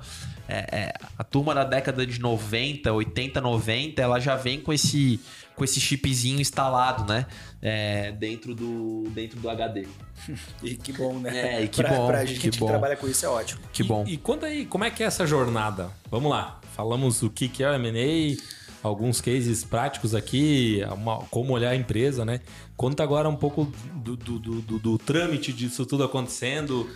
[0.49, 5.19] é, é, a turma da década de 90, 80, 90, ela já vem com esse
[5.57, 7.27] com esse chipzinho instalado, né?
[7.61, 9.87] É, dentro do dentro do HD.
[10.63, 11.57] E que bom, né?
[11.57, 12.67] É, e que pra, bom, Pra gente que que, bom.
[12.69, 13.61] trabalha com isso é ótimo.
[13.73, 14.05] Que E- bom.
[14.07, 15.91] E, conta aí, como é que é essa jornada?
[16.11, 16.61] Vamos lá.
[16.77, 18.41] Falamos o que, que é o M&A,
[18.87, 22.41] alguns cases práticos aqui, uma- como olhar a empresa, né?
[22.77, 26.89] Conta agora um pouco do, do, do, do- do trâmite disso tudo acontecendo,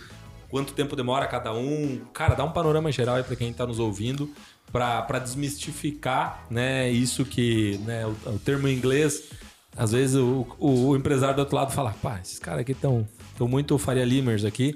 [0.49, 1.99] quanto tempo demora cada um.
[2.13, 4.29] Cara, dá um panorama geral aí para quem está nos ouvindo,
[4.77, 9.23] para desmistificar né, isso que né, o, o termo em inglês
[9.75, 13.07] Às vezes o, o, o empresário do outro lado fala, pá, esses caras aqui estão
[13.37, 14.75] tão muito Faria Limers aqui.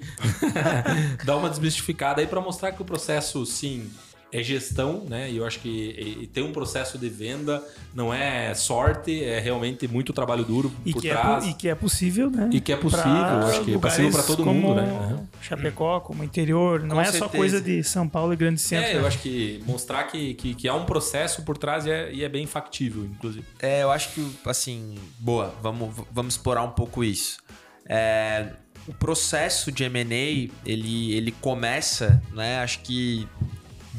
[1.26, 3.90] Dá uma desmistificada aí para mostrar que o processo, sim,
[4.34, 5.30] é gestão, né?
[5.30, 7.62] E eu acho que tem um processo de venda,
[7.94, 11.46] não é sorte, é realmente muito trabalho duro e por que trás.
[11.46, 12.50] É, e que é possível, né?
[12.52, 15.20] E que é possível, acho que é possível para todo mundo, né?
[15.42, 17.26] Chapecó, como interior, não Com é certeza.
[17.26, 18.90] só coisa de São Paulo e grande centro.
[18.90, 22.14] É, eu acho que mostrar que, que, que há um processo por trás e é,
[22.14, 23.46] e é bem factível, inclusive.
[23.60, 27.40] É, eu acho que, assim, boa, vamos, vamos explorar um pouco isso.
[27.86, 28.48] É,
[28.88, 33.28] o processo de M&A, ele, ele começa, né, acho que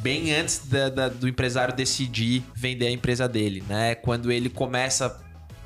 [0.02, 3.94] bem antes da- da- do empresário decidir vender a empresa dele, né?
[3.94, 5.20] Quando ele começa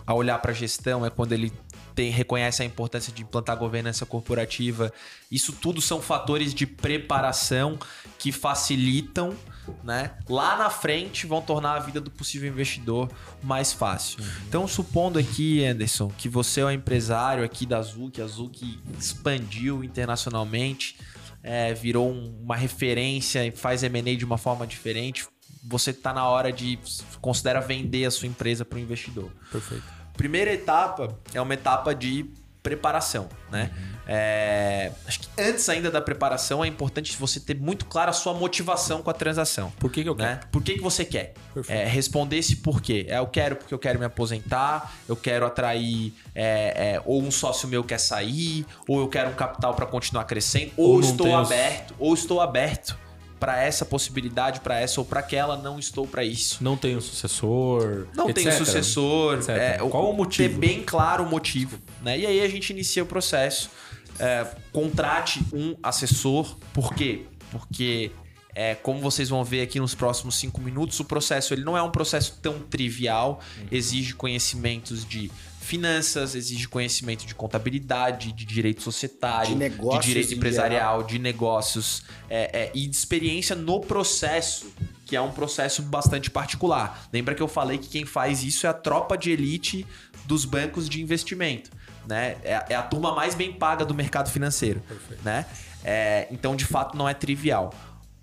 [0.07, 1.53] a olhar para a gestão, é quando ele
[1.94, 4.92] tem, reconhece a importância de implantar governança corporativa.
[5.33, 7.79] Isso tudo são fatores de preparação
[8.18, 9.35] que facilitam,
[9.83, 10.12] né?
[10.29, 13.11] Lá na frente vão tornar a vida do possível investidor
[13.42, 14.18] mais fácil.
[14.46, 19.83] Então, supondo aqui, Anderson, que você é um empresário aqui da Zuc, a Zuc expandiu
[19.83, 20.99] internacionalmente,
[21.46, 25.24] é, virou um- uma referência e faz M&A de uma forma diferente,
[25.64, 26.76] você está na hora de
[27.20, 29.30] considera vender a sua empresa para o investidor.
[29.52, 29.85] Perfeito.
[30.14, 32.26] Primeira etapa é uma etapa de
[32.66, 33.70] preparação, né?
[34.09, 38.35] É, acho que antes ainda da preparação é importante você ter muito clara a sua
[38.35, 39.72] motivação com a transação.
[39.79, 40.31] Por que, que eu quero?
[40.31, 40.40] Né?
[40.50, 41.35] Por que, que você quer?
[41.68, 43.07] É, responder esse porquê.
[43.09, 47.31] É, eu quero porque eu quero me aposentar, eu quero atrair, é, é, ou um
[47.31, 51.37] sócio meu quer sair, ou eu quero um capital para continuar crescendo, ou, Ou estou
[51.37, 53.06] aberto, ou estou aberto
[53.38, 56.62] para essa possibilidade, para essa ou para aquela, não estou para isso.
[56.62, 58.07] Não um sucessor.
[58.14, 58.53] Não etc.
[58.53, 59.35] sucessor.
[59.38, 59.49] etc.
[59.49, 60.49] é, Qual o motivo?
[60.49, 61.79] Ter bem claro o motivo.
[62.03, 62.18] Né?
[62.18, 63.70] E aí a gente inicia o processo.
[64.18, 66.57] É, contrate um assessor.
[66.72, 67.27] Por quê?
[67.51, 68.11] Porque,
[68.55, 71.83] é, como vocês vão ver aqui nos próximos cinco minutos, o processo ele não é
[71.83, 73.40] um processo tão trivial.
[73.70, 75.31] Exige conhecimentos de
[75.66, 81.18] finanças, exige conhecimento de contabilidade, de direito societário, De negócios de direito em empresarial, de
[81.18, 84.72] negócios é, é, e de experiência no processo,
[85.05, 87.09] que é um processo bastante particular.
[87.12, 89.87] Lembra que eu falei que quem faz isso é a tropa de elite
[90.24, 91.70] dos bancos de investimento.
[92.07, 92.37] Né?
[92.44, 94.81] É, é a turma mais bem paga do mercado financeiro.
[95.24, 95.44] Né?
[95.85, 97.74] É, então, de fato, não é trivial.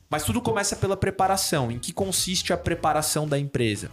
[0.09, 1.71] Mas tudo começa pela preparação.
[1.71, 3.91] Em que consiste a preparação da empresa?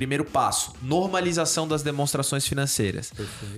[0.00, 3.12] Primeiro passo, normalização das demonstrações financeiras.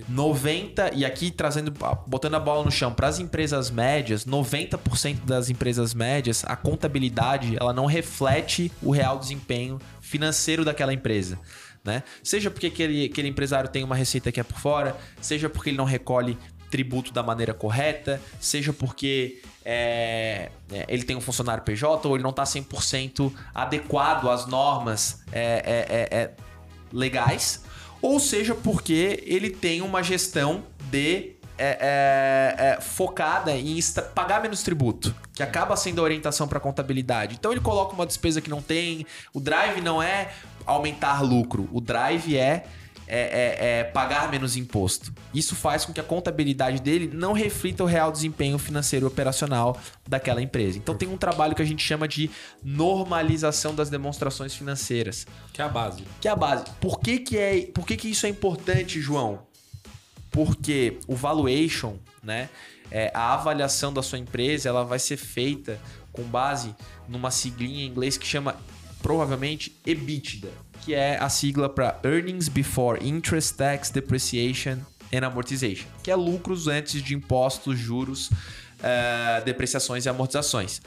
[0.09, 1.71] 90 e aqui trazendo
[2.05, 7.55] botando a bola no chão para as empresas médias, 90% das empresas médias, a contabilidade,
[7.57, 11.39] ela não reflete o real desempenho financeiro daquela empresa.
[11.81, 12.03] Né?
[12.21, 15.77] Seja porque aquele, aquele empresário tem uma receita que é por fora, seja porque ele
[15.77, 16.37] não recolhe
[16.69, 22.23] tributo da maneira correta, seja porque é, é, ele tem um funcionário PJ ou ele
[22.23, 26.31] não está 100% adequado às normas é, é, é,
[26.91, 27.63] legais,
[28.01, 33.79] ou seja porque ele tem uma gestão de é, é, é, focada em
[34.15, 37.35] pagar menos tributo, que acaba sendo a orientação para contabilidade.
[37.35, 39.05] Então ele coloca uma despesa que não tem.
[39.33, 40.31] O drive não é
[40.65, 42.65] aumentar lucro, o drive é,
[43.07, 45.13] é, é- é pagar menos imposto.
[45.33, 49.77] Isso faz com que a contabilidade dele não reflita o real desempenho financeiro e operacional
[50.07, 50.77] daquela empresa.
[50.77, 52.29] Então tem um trabalho que a gente chama de
[52.63, 56.03] normalização das demonstrações financeiras Que é a base.
[56.21, 56.65] que é a base.
[56.79, 59.41] Por que, que, é, por que, que isso é importante, João?
[60.31, 62.49] Porque o valuation, né?
[62.89, 65.79] é, a avaliação da sua empresa, ela vai ser feita
[66.11, 66.75] com base
[67.07, 68.55] numa siglinha em inglês que chama
[69.01, 70.49] provavelmente EBITDA,
[70.83, 74.79] que é a sigla para Earnings Before Interest, Tax, Depreciation
[75.13, 78.29] and Amortization, que é lucros antes de impostos, juros,
[78.81, 80.81] eh, depreciações e amortizações.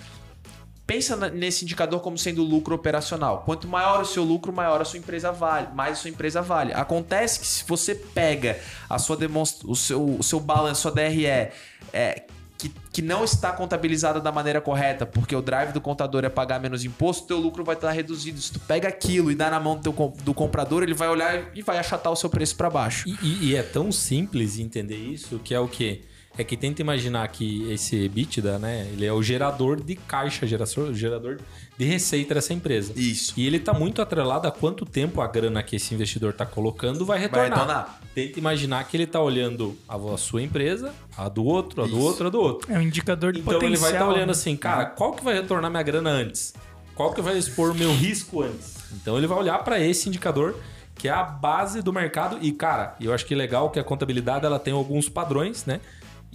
[0.86, 3.42] Pensa nesse indicador como sendo lucro operacional.
[3.44, 6.72] Quanto maior o seu lucro, maior a sua empresa vale, mais a sua empresa vale.
[6.74, 11.26] Acontece que se você pega a sua demonstra o seu, o seu balanço, sua DRE,
[11.26, 12.26] é,
[12.58, 16.58] que, que não está contabilizada da maneira correta, porque o drive do contador é pagar
[16.60, 18.40] menos imposto, teu lucro vai estar reduzido.
[18.40, 21.50] Se tu pega aquilo e dá na mão do, teu do comprador, ele vai olhar
[21.54, 23.08] e vai achatar o seu preço para baixo.
[23.08, 26.02] E, e- e é tão simples entender isso que é o quê?
[26.38, 28.88] É que tenta imaginar que esse EBITDA, né?
[28.92, 31.38] Ele é o gerador de caixa, gerador, gerador
[31.78, 32.92] de receita dessa empresa.
[32.94, 33.32] Isso.
[33.36, 37.06] E ele tá muito atrelado a quanto tempo a grana que esse investidor tá colocando
[37.06, 37.50] vai retornar.
[37.50, 38.00] retornar.
[38.14, 42.00] Tenta imaginar que ele tá olhando a sua empresa, a do outro, a do Isso.
[42.00, 42.72] outro, a do outro.
[42.72, 43.72] É um indicador de Então potencial.
[43.72, 44.32] ele vai estar olhando né?
[44.32, 46.54] assim, cara, qual que vai retornar minha grana antes?
[46.94, 48.76] Qual que vai expor o meu risco antes?
[48.92, 50.54] Então ele vai olhar para esse indicador
[50.94, 53.84] que é a base do mercado e cara, eu acho que é legal que a
[53.84, 55.80] contabilidade ela tem alguns padrões, né?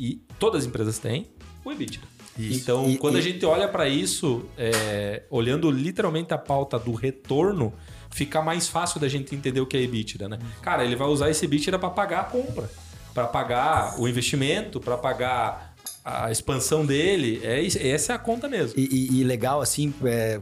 [0.04, 1.28] E todas as empresas têm
[1.64, 2.08] o EBITDA.
[2.40, 6.94] Então, E- quando e- a gente olha para isso, é, olhando literalmente a pauta do
[6.94, 7.72] retorno,
[8.10, 10.40] fica mais fácil da gente entender o que é EBITDA, né?
[10.62, 12.68] Cara, ele vai usar esse EBITDA para pagar a compra,
[13.14, 17.40] para pagar o investimento, para pagar a expansão dele.
[17.44, 18.80] É, isso- essa é a conta mesmo.
[18.80, 20.42] E, e- e legal, assim, é,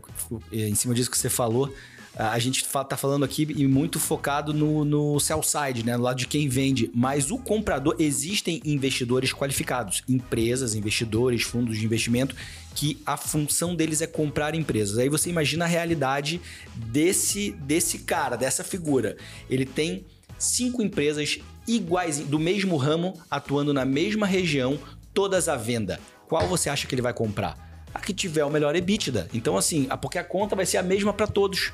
[0.53, 1.73] em cima disso que você falou,
[2.15, 5.95] a gente tá falando aqui e muito focado no, no sell side, né?
[5.95, 6.89] No lado de quem vende.
[6.93, 12.35] Mas o comprador, existem investidores qualificados, empresas, investidores, fundos de investimento,
[12.75, 14.97] que a função deles é comprar empresas.
[14.97, 16.41] Aí você imagina a realidade
[16.75, 19.15] desse, desse cara, dessa figura.
[19.49, 20.05] Ele tem
[20.37, 24.79] cinco empresas iguais, do mesmo ramo, atuando na mesma região,
[25.13, 25.99] todas à venda.
[26.27, 27.85] Qual você acha que ele vai comprar?
[27.93, 29.29] A que tiver o melhor EBITDA.
[29.33, 31.71] Então, assim, porque a conta vai ser a mesma para todos.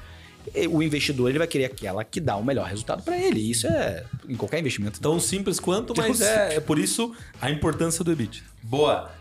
[0.69, 3.39] O investidor ele vai querer aquela que dá o melhor resultado para ele.
[3.39, 4.99] Isso é em qualquer investimento.
[4.99, 8.43] Tão simples quanto, Tão mas é, é por isso a importância do EBITDA.
[8.63, 9.11] Boa.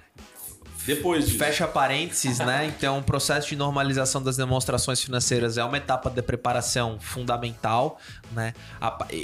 [0.87, 1.39] Depois disso.
[1.39, 2.67] Fecha parênteses, né?
[2.67, 7.99] Então, o processo de normalização das demonstrações financeiras é uma etapa de preparação fundamental,
[8.33, 8.53] né?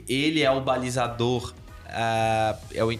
[0.09, 1.53] Ele é o balizador,
[1.87, 2.99] ah, é o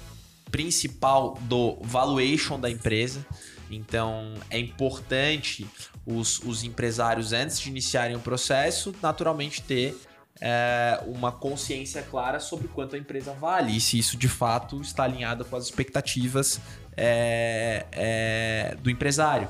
[0.51, 3.25] principal do valuation da empresa.
[3.71, 5.67] Então, é importante
[6.05, 9.97] os, os empresários, antes de iniciarem o processo, naturalmente ter
[10.41, 15.05] é, uma consciência clara sobre quanto a empresa vale e se isso de fato está
[15.05, 16.61] alinhado com as expectativas
[16.97, 19.49] é, é, do empresário.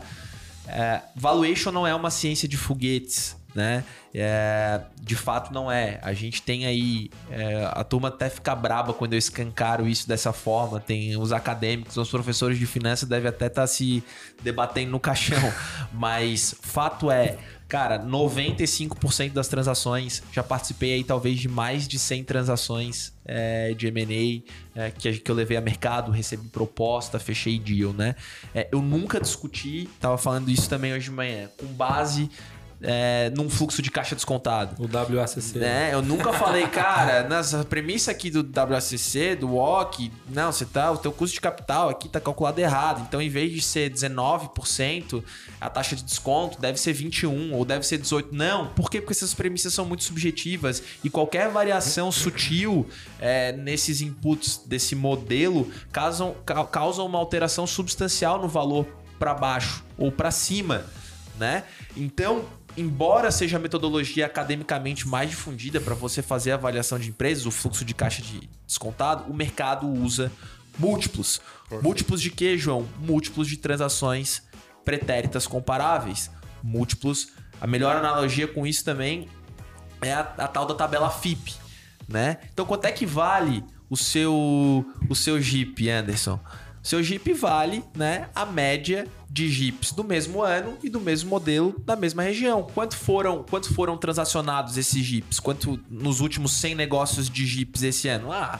[1.16, 3.84] Valuation não é uma ciência de foguetes, né?
[4.14, 5.98] É, de fato não é.
[6.02, 7.10] A gente tem aí.
[7.30, 10.80] é, a turma até fica braba quando eu escancaro isso dessa forma.
[10.80, 14.02] Tem os acadêmicos, os professores de finanças devem até estar se
[14.42, 15.52] debatendo no caixão.
[15.92, 17.38] Mas fato é,
[17.70, 23.86] cara, 95% das transações, já participei aí talvez de mais de 100 transações é, de
[23.86, 24.42] M&A
[24.74, 28.16] é, que, que eu levei a mercado, recebi proposta, fechei deal, né?
[28.52, 32.28] É, eu nunca discuti, tava falando isso também hoje de manhã, com base
[32.82, 34.82] é, num fluxo de caixa descontado.
[34.82, 35.58] O WACC.
[35.58, 35.90] Né?
[35.92, 40.96] Eu nunca falei, cara, nessa premissa aqui do WACC, do WOC, não, você tá, o
[40.96, 43.04] teu custo de capital aqui tá calculado errado.
[43.06, 45.22] Então, em vez de ser 19%,
[45.60, 48.34] a taxa de desconto deve ser 21 ou deve ser 18.
[48.34, 49.00] Não, por quê?
[49.00, 55.70] Porque essas premissas são muito subjetivas e qualquer variação sutil é, nesses inputs desse modelo
[55.92, 58.86] causam, ca- causam uma alteração substancial no valor
[59.18, 60.84] para baixo ou para cima,
[61.38, 61.64] né?
[61.96, 62.44] Então,
[62.76, 67.50] embora seja a metodologia academicamente mais difundida para você fazer a avaliação de empresas, o
[67.50, 70.30] fluxo de caixa de descontado, o mercado usa
[70.78, 71.40] múltiplos.
[71.82, 72.88] Múltiplos de quê, João?
[72.98, 74.42] Múltiplos de transações
[74.84, 76.30] pretéritas comparáveis.
[76.62, 77.28] Múltiplos.
[77.60, 79.28] A melhor analogia com isso também
[80.00, 81.54] é a, a tal da tabela FIP,
[82.08, 82.38] né?
[82.52, 86.40] Então quanto é que vale o seu o seu Jeep, Anderson?
[86.82, 91.74] Seu Jeep vale, né, a média de Jeeps do mesmo ano e do mesmo modelo
[91.84, 92.62] da mesma região.
[92.74, 95.38] Quanto foram, quanto foram transacionados esses Jeeps?
[95.38, 98.32] Quanto nos últimos 100 negócios de Jeeps esse ano?
[98.32, 98.58] Ah,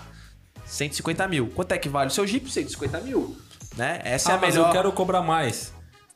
[0.67, 1.49] 150 mil.
[1.49, 2.51] Quanto é que vale o seu Jeep?
[2.51, 3.37] 150 mil,
[3.77, 4.01] né?
[4.05, 4.69] Essa Ah, é a mas melhor.
[4.69, 5.73] eu quero cobrar mais.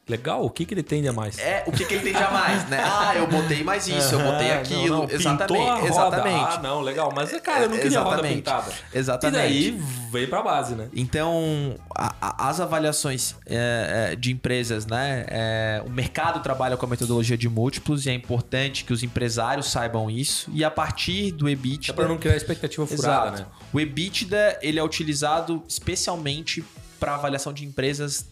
[0.07, 1.39] Legal, o que, que ele tem de a mais?
[1.39, 2.79] É, o que, que ele tem de a mais, né?
[2.85, 4.99] Ah, eu botei mais isso, eu botei aquilo.
[4.99, 5.87] não, não, exatamente, roda.
[5.89, 6.37] exatamente.
[6.57, 7.11] Ah, não, legal.
[7.17, 8.35] Mas, cara, eu não queria roda Exatamente.
[8.37, 8.73] pintada.
[8.93, 9.39] Exatamente.
[9.39, 9.81] E daí
[10.13, 10.89] veio pra base, né?
[10.95, 15.25] Então, a- a- as avaliações é, é, de empresas, né?
[15.29, 19.71] é, o mercado trabalha com a metodologia de múltiplos e é importante que os empresários
[19.71, 20.51] saibam isso.
[20.53, 21.93] E a partir do EBITDA.
[21.93, 23.41] É pra não criar expectativa furada, Exato.
[23.43, 23.47] né?
[23.73, 26.63] O EBITDA ele é utilizado especialmente
[27.01, 28.27] para avaliação de empresas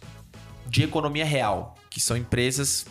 [0.72, 2.86] de economia real, que são empresas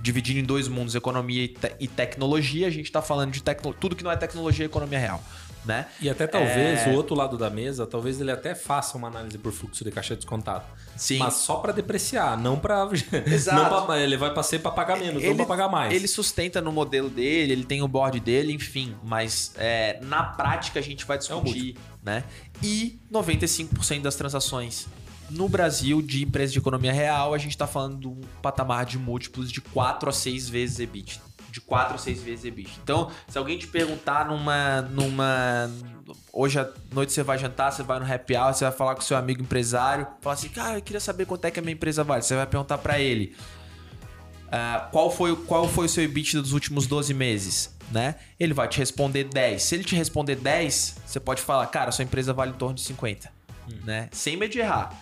[0.00, 2.66] dividindo em dois mundos, economia e, te- e tecnologia.
[2.66, 3.42] A gente está falando de
[3.78, 5.22] tudo que não é tecnologia é economia real,
[5.66, 5.86] né?
[6.00, 6.88] E até talvez É.
[6.90, 10.16] o outro lado da mesa, talvez ele até faça uma análise por fluxo de caixa
[10.16, 10.64] descontado.
[10.96, 11.18] Sim.
[11.18, 12.88] Mas só pra depreciar, não pra.
[13.26, 13.84] Exato.
[13.84, 15.92] Pra ele vai pra ser pra pagar menos, não pra pagar mais.
[15.92, 18.94] Ele sustenta no modelo dele, ele tem o board dele, enfim.
[19.04, 22.24] Mas é, na prática a gente vai discutir, né?
[22.62, 24.86] E 95% das transações
[25.30, 28.98] no Brasil de empresas de economia real, a gente tá falando de um patamar de
[28.98, 31.20] múltiplos de 4 a 6 vezes EBITDA.
[31.50, 32.70] De 4 a 6 vezes EBITDA.
[32.82, 34.82] Então, se alguém te perguntar numa.
[34.82, 35.70] numa
[36.32, 39.00] hoje à noite você vai jantar, você vai no happy hour, você vai falar com
[39.00, 42.02] seu amigo empresário, fala assim, cara, eu queria saber quanto é que a minha empresa
[42.04, 42.22] vale.
[42.22, 43.36] Você vai perguntar para ele.
[44.52, 47.76] Ah, qual, foi, qual foi o seu EBITDA dos últimos 12 meses?
[47.90, 48.16] Né?
[48.38, 49.62] Ele vai te responder 10.
[49.62, 52.82] Se ele te responder 10, você pode falar, cara, sua empresa vale em torno de
[52.82, 53.32] 50.
[53.84, 54.08] Né?
[54.12, 54.92] Sem medo de errar.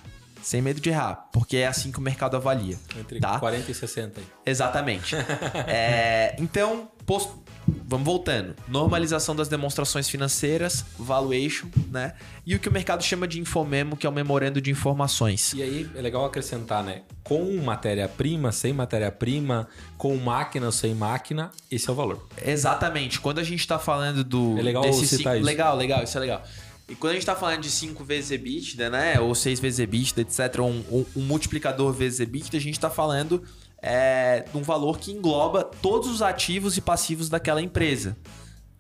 [0.43, 1.29] Sem medo de errar.
[1.33, 2.79] Porque é assim que o mercado avalia.
[2.99, 3.39] Entre tá?
[3.39, 4.27] 40 e 60 aí.
[4.47, 5.15] Exatamente.
[5.67, 7.43] É, então, posto-
[7.87, 8.55] vamos voltando.
[8.67, 12.15] Normalização das demonstrações financeiras, valuation, né?
[12.47, 15.53] E o que o mercado chama de infomemo, que é o memorando de informações.
[15.53, 17.03] E aí é legal acrescentar, né?
[17.23, 19.69] Com matéria-prima, sem matéria-prima,
[19.99, 22.27] com máquina ou sem máquina, esse é o valor.
[22.43, 23.21] Exatamente.
[23.21, 24.59] Quando a gente está falando do.
[24.59, 25.45] É legal desse citar cinco- isso.
[25.47, 26.43] Legal, legal, isso é legal.
[26.89, 29.21] E quando a gente está falando de 5 vezes EBITDA, né?
[29.21, 33.43] Ou 6 vezes EBITDA, etc., um, um- multiplicador vezes EBITDA, a gente está falando
[33.83, 38.17] é, de um valor que engloba todos os ativos e passivos daquela empresa.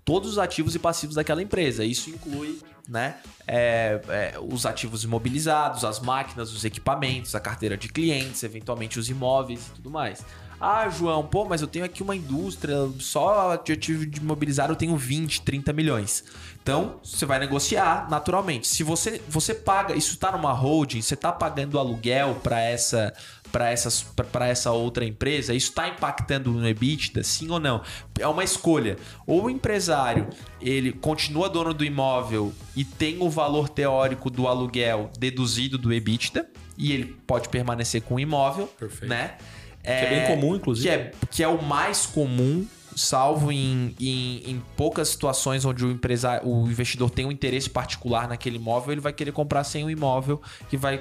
[0.04, 1.84] Todos os ativos e passivos daquela empresa.
[1.84, 7.88] Isso inclui né, é, é, os ativos imobilizados, as máquinas, os equipamentos, a carteira de
[7.88, 10.24] clientes, eventualmente os imóveis e tudo mais.
[10.60, 14.96] Ah, João, pô, mas eu tenho aqui uma indústria, só ativo de imobilizado eu tenho
[14.96, 16.24] 20, 30 milhões.
[16.60, 18.66] Então, você vai negociar naturalmente.
[18.66, 23.12] Se você, você paga, isso está numa holding, você está pagando aluguel para essa
[23.50, 27.82] para essas para essa outra empresa, isso está impactando no EBITDA, sim ou não?
[28.18, 28.98] É uma escolha.
[29.26, 30.28] Ou o empresário,
[30.60, 36.46] ele continua dono do imóvel e tem o valor teórico do aluguel deduzido do EBITDA
[36.76, 39.08] e ele pode permanecer com o imóvel, Perfeito.
[39.08, 39.38] né?
[39.88, 40.88] Que é bem comum, inclusive.
[40.88, 42.66] Que é, que é o mais comum,
[42.98, 48.28] salvo em, em, em poucas situações onde o empresário, o investidor tem um interesse particular
[48.28, 51.00] naquele imóvel, ele vai querer comprar sem o imóvel, que vai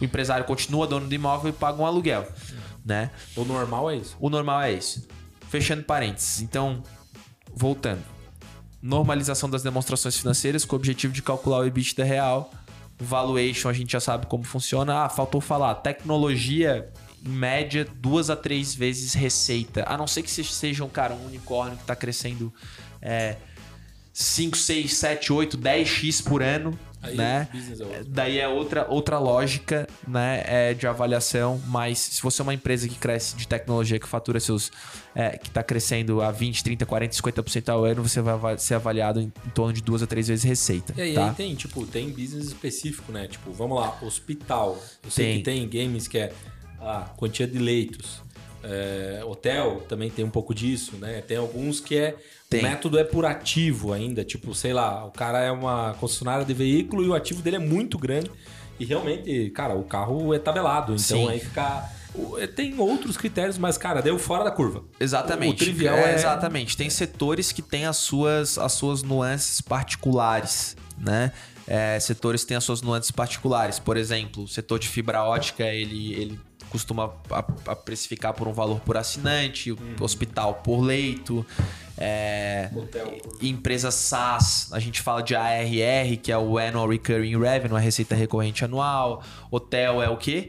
[0.00, 2.26] o empresário continua dono do imóvel e paga um aluguel,
[2.84, 3.10] né?
[3.34, 4.16] O normal é isso.
[4.20, 5.08] O normal é esse.
[5.48, 6.40] Fechando parênteses.
[6.42, 6.82] Então,
[7.54, 8.02] voltando.
[8.80, 12.50] Normalização das demonstrações financeiras com o objetivo de calcular o EBITDA real.
[12.98, 15.04] Valuation, a gente já sabe como funciona.
[15.04, 15.74] Ah, faltou falar.
[15.76, 16.90] Tecnologia,
[17.24, 19.84] em média, duas a três vezes receita.
[19.86, 22.52] A não ser que você seja um cara, um unicórnio que está crescendo
[23.00, 23.36] é,
[24.12, 26.78] 5, 6, 7, 8, 10x por ano.
[27.02, 27.48] Aí, né?
[27.52, 28.04] é outro.
[28.06, 32.88] Daí é outra, outra lógica né, é, de avaliação, mas se você é uma empresa
[32.88, 34.70] que cresce de tecnologia, que fatura seus.
[35.12, 39.20] é, que está crescendo a 20, 30, 40, 50% ao ano, você vai ser avaliado
[39.20, 40.94] em, em torno de duas a três vezes receita.
[40.96, 41.28] E aí, tá?
[41.28, 43.26] aí tem, tipo, tem business específico, né?
[43.26, 44.80] Tipo, vamos lá, hospital.
[45.02, 45.38] Eu sei Tem.
[45.38, 46.32] que tem games que é
[46.82, 48.20] a quantia de leitos.
[48.64, 51.20] É, hotel também tem um pouco disso, né?
[51.22, 52.16] Tem alguns que é.
[52.48, 52.60] Tem.
[52.60, 54.22] O método é por ativo ainda.
[54.24, 57.58] Tipo, sei lá, o cara é uma concessionária de veículo e o ativo dele é
[57.58, 58.30] muito grande.
[58.78, 60.92] E realmente, cara, o carro é tabelado.
[60.92, 61.28] Então Sim.
[61.28, 61.88] aí fica.
[62.38, 64.84] é, Tem outros critérios, mas, cara, deu fora da curva.
[65.00, 65.54] Exatamente.
[65.62, 66.76] O trivial É, é- Exatamente.
[66.76, 71.32] Tem setores que têm as suas, as suas nuances particulares, né?
[71.66, 73.78] É, setores que têm as suas nuances particulares.
[73.78, 76.40] Por exemplo, o setor de fibra ótica, ele, ele
[76.72, 81.44] costuma a, a precificar por um valor por assinante, o hospital por leito.
[81.98, 82.70] É,
[83.42, 88.14] Empresas SaaS, a gente fala de ARR, que é o Annual Recurring Revenue, a receita
[88.14, 89.22] recorrente anual.
[89.50, 90.48] Hotel é o quê?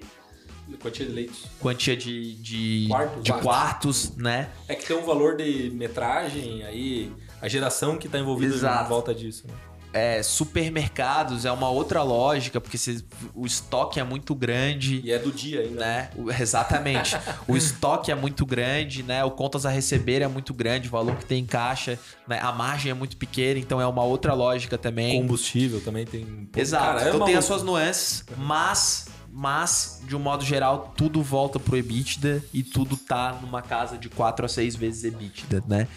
[0.81, 1.45] Quantia de leitos.
[1.59, 3.23] Quantia de, de, Quartos.
[3.23, 3.43] de Quartos.
[3.43, 4.49] quartos, né?
[4.65, 7.11] É que tem um valor de metragem aí,
[7.41, 9.45] a geração que tá envolvida em volta disso.
[9.45, 9.53] Né?
[9.93, 13.03] É, supermercados é uma outra lógica, porque você-
[13.35, 15.01] o estoque é muito grande.
[15.03, 15.79] E é do dia ainda.
[15.79, 16.09] Né?
[16.15, 17.15] O- Exatamente.
[17.47, 19.23] o estoque é muito grande, né?
[19.23, 22.39] O contas a receber é muito grande, o valor que tem em caixa, né?
[22.41, 25.21] a margem é muito pequena, então é uma outra lógica também.
[25.21, 26.49] Combustível também tem.
[26.55, 26.83] Exato.
[26.85, 31.59] cara, é então tem as suas nuances, mas, mas, de um modo geral, tudo volta
[31.59, 35.87] pro EBITDA e tudo tá numa casa de 4 a 6 vezes EBITDA, né?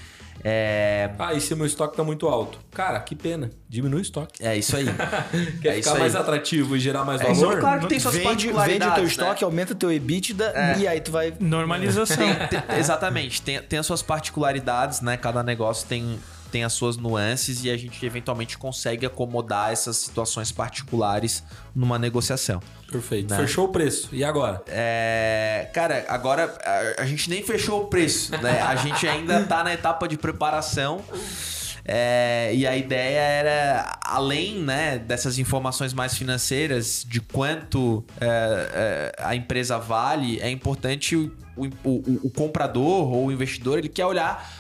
[0.45, 2.59] É, Ah, e se o meu estoque tá muito alto?
[2.73, 3.51] Cara, que pena.
[3.69, 4.45] Diminui o estoque.
[4.45, 4.85] é isso aí.
[5.63, 6.21] Quer É ficar isso mais aí.
[6.23, 7.61] atrativo e gerar mais É, isso valor?
[7.61, 9.09] claro que tem suas Vende, vende o particularidades, teu né?
[9.11, 11.35] estoque, aumenta o teu EBITDA e aí tu vai.
[11.41, 12.17] Normalização.
[12.17, 13.43] Tem- tem- exatamente.
[13.43, 15.17] Tem, tem as suas particularidades, né?
[15.17, 20.51] Cada negócio tem, tem as suas nuances e a gente eventualmente consegue acomodar essas situações
[20.53, 21.43] particulares
[21.75, 22.61] numa negociação.
[22.91, 23.31] Perfeito.
[23.31, 23.37] Né?
[23.41, 24.09] Fechou o preço.
[24.13, 24.63] E agora?
[24.69, 26.57] É, cara, agora
[26.99, 28.61] a, gente nem fechou o preço, né?
[28.63, 31.03] A gente ainda tá na etapa de preparação.
[31.89, 39.23] É, e a ideia era, além né, dessas informações mais financeiras, de quanto é, é,
[39.23, 44.05] a empresa vale, é importante o, o, o- o comprador ou o investidor ele quer
[44.05, 44.51] olhar,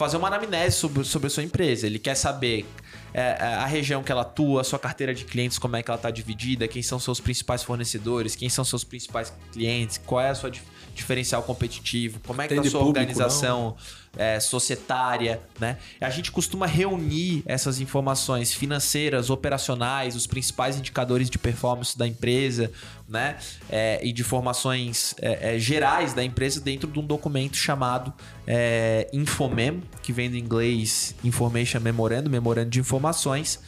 [0.00, 1.86] fazer uma anamnese sobre, sobre a sua empresa.
[1.86, 2.64] Ele quer saber
[3.12, 6.10] é, a região que ela atua, sua carteira de clientes, como é que ela está
[6.10, 10.50] dividida, quem são seus principais fornecedores, quem são seus principais clientes, qual é a sua
[10.94, 13.76] diferencial competitivo, como é que tá a sua público, organização
[14.16, 15.78] é, societária, né?
[16.00, 22.72] A gente costuma reunir essas informações financeiras, operacionais, os principais indicadores de performance da empresa,
[23.08, 23.36] né?
[23.68, 28.12] É, e de informações é, é, gerais da empresa dentro de um documento chamado
[28.46, 33.60] é, Infomem, que vem do inglês Information Memorandum, memorando de informações.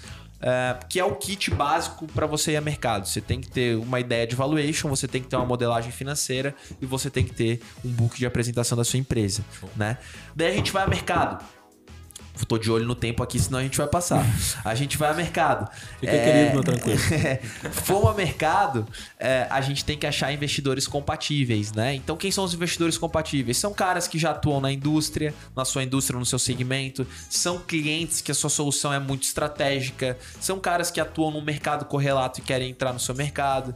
[0.43, 3.07] É, que é o kit básico para você ir a mercado.
[3.07, 6.55] Você tem que ter uma ideia de valuation, você tem que ter uma modelagem financeira
[6.81, 9.45] e você tem que ter um book de apresentação da sua empresa,
[9.77, 9.99] né?
[10.35, 11.62] Daí a gente vai ao mercado.
[12.47, 14.25] Tô de olho no tempo aqui, senão a gente vai passar.
[14.65, 15.71] A gente vai a mercado.
[16.01, 16.99] Fica querido, meu tranquilo.
[17.73, 18.87] Fomos a mercado,
[19.19, 21.95] é, a gente tem que achar investidores compatíveis, né?
[21.95, 23.57] Então, quem são os investidores compatíveis?
[23.57, 27.07] São caras que já atuam na indústria, na sua indústria, no seu segmento.
[27.31, 30.19] São clientes que a sua solução é muito estratégica.
[30.41, 33.75] São caras que atuam no mercado correlato e querem entrar no seu mercado.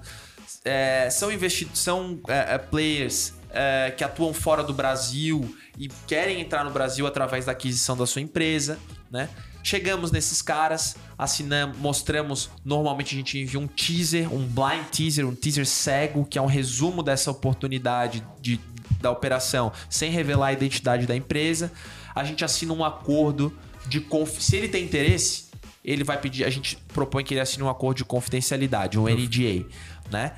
[0.65, 6.41] É, são investidores, são é, é, players é, que atuam fora do Brasil e querem
[6.41, 8.79] entrar no Brasil através da aquisição da sua empresa,
[9.11, 9.29] né?
[9.63, 12.51] Chegamos nesses caras, assinamos, mostramos.
[12.65, 16.47] Normalmente a gente envia um teaser, um blind teaser, um teaser cego, que é um
[16.47, 18.61] resumo dessa oportunidade de,
[19.01, 21.73] da operação, sem revelar a identidade da empresa.
[22.15, 23.53] A gente assina um acordo
[23.89, 24.41] de conf...
[24.41, 25.47] se ele tem interesse,
[25.85, 29.67] ele vai pedir, a gente propõe que ele assine um acordo de confidencialidade, um NDA,
[30.11, 30.33] né?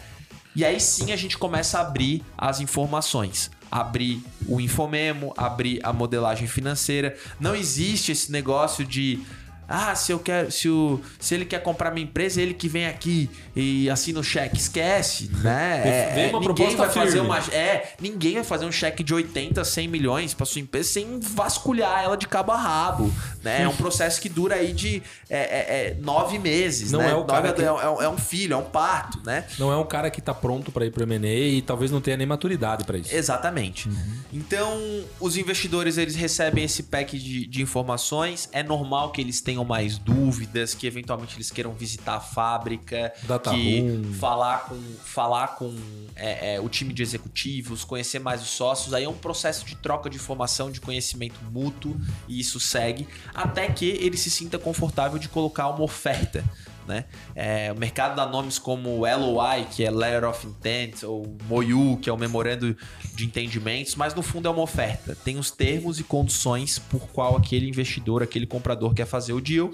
[0.58, 5.92] E aí sim a gente começa a abrir as informações abrir o Infomemo, abrir a
[5.92, 7.16] modelagem financeira.
[7.38, 9.20] Não existe esse negócio de
[9.68, 12.86] ah, se eu quero, se, o, se ele quer comprar minha empresa, ele que vem
[12.86, 14.56] aqui e assina o cheque.
[14.56, 15.82] Esquece, né?
[16.24, 19.88] É, uma ninguém vai fazer uma, é, ninguém vai fazer um cheque de 80, 100
[19.88, 23.12] milhões para sua empresa sem vasculhar ela de cabo a rabo,
[23.42, 23.62] né?
[23.62, 27.10] É um processo que dura aí de é, é, é, nove meses, Não né?
[27.10, 29.44] é o cara Nove- que- é, um- é filho, é um parto, né?
[29.58, 32.16] Não é um cara que tá pronto para ir pro M&A e talvez não tenha
[32.16, 33.14] nem maturidade para isso.
[33.14, 33.88] Exatamente.
[34.32, 34.76] Então,
[35.20, 38.48] os investidores eles recebem esse pack de, de informações.
[38.52, 43.50] É normal que eles tenham mais dúvidas, que eventualmente eles queiram visitar a fábrica, Data
[43.50, 44.12] que room.
[44.14, 45.74] falar com, falar com
[46.16, 48.94] é, é, o time de executivos, conhecer mais os sócios.
[48.94, 51.96] Aí é um processo de troca de informação, de conhecimento mútuo,
[52.26, 56.44] e isso segue até que ele se sinta confortável de colocar uma oferta.
[56.88, 57.04] Né?
[57.34, 62.08] É, o mercado dá nomes como LOI, que é Letter of Intent, ou MOU, que
[62.08, 62.74] é o Memorando
[63.14, 65.14] de Entendimentos, mas no fundo é uma oferta.
[65.14, 69.70] Tem os termos e condições por qual aquele investidor, aquele comprador quer fazer o deal.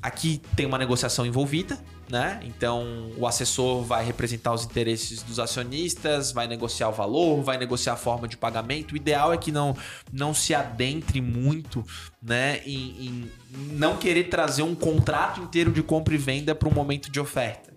[0.00, 1.78] Aqui tem uma negociação envolvida,
[2.10, 2.40] né?
[2.44, 7.92] Então o assessor vai representar os interesses dos acionistas, vai negociar o valor, vai negociar
[7.92, 8.92] a forma de pagamento.
[8.92, 9.76] O ideal é que não,
[10.12, 11.84] não se adentre muito,
[12.20, 12.60] né?
[12.66, 13.32] Em, em
[13.72, 17.70] não querer trazer um contrato inteiro de compra e venda para um momento de oferta.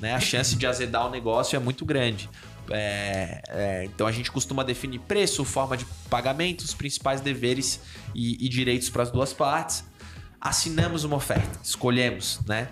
[0.00, 0.14] Né?
[0.14, 2.28] A chance de azedar o negócio é muito grande.
[2.70, 7.80] É, é, então a gente costuma definir preço, forma de pagamento, os principais deveres
[8.14, 9.84] e, e direitos para as duas partes
[10.40, 12.68] assinamos uma oferta, escolhemos, né?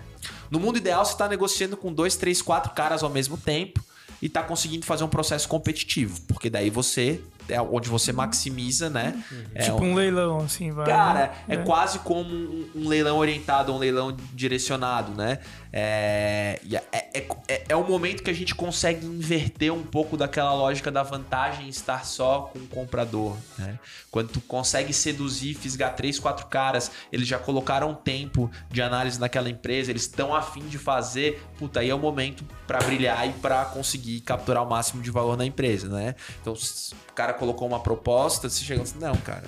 [0.49, 3.83] No mundo ideal, você está negociando com dois, três, quatro caras ao mesmo tempo
[4.21, 9.23] e está conseguindo fazer um processo competitivo, porque daí você é onde você maximiza, né?
[9.53, 10.85] É tipo um leilão, assim, vai.
[10.85, 11.63] Cara, é, né?
[11.63, 15.39] quase como um, um leilão orientado, um leilão direcionado, né?
[15.71, 16.59] É,
[16.91, 20.91] é, é, é, é o momento que a gente consegue inverter um pouco daquela lógica
[20.91, 23.77] da vantagem em estar só com o comprador, né?
[24.09, 29.49] Quando tu consegue seduzir, fisgar três, quatro caras, eles já colocaram tempo de análise naquela
[29.49, 33.65] empresa, eles estão afim de fazer, puta, aí é o momento para brilhar e para
[33.65, 36.15] conseguir capturar o máximo de valor na empresa, né?
[36.41, 39.45] Então, se o cara colocou uma proposta, você chega assim, não, cara,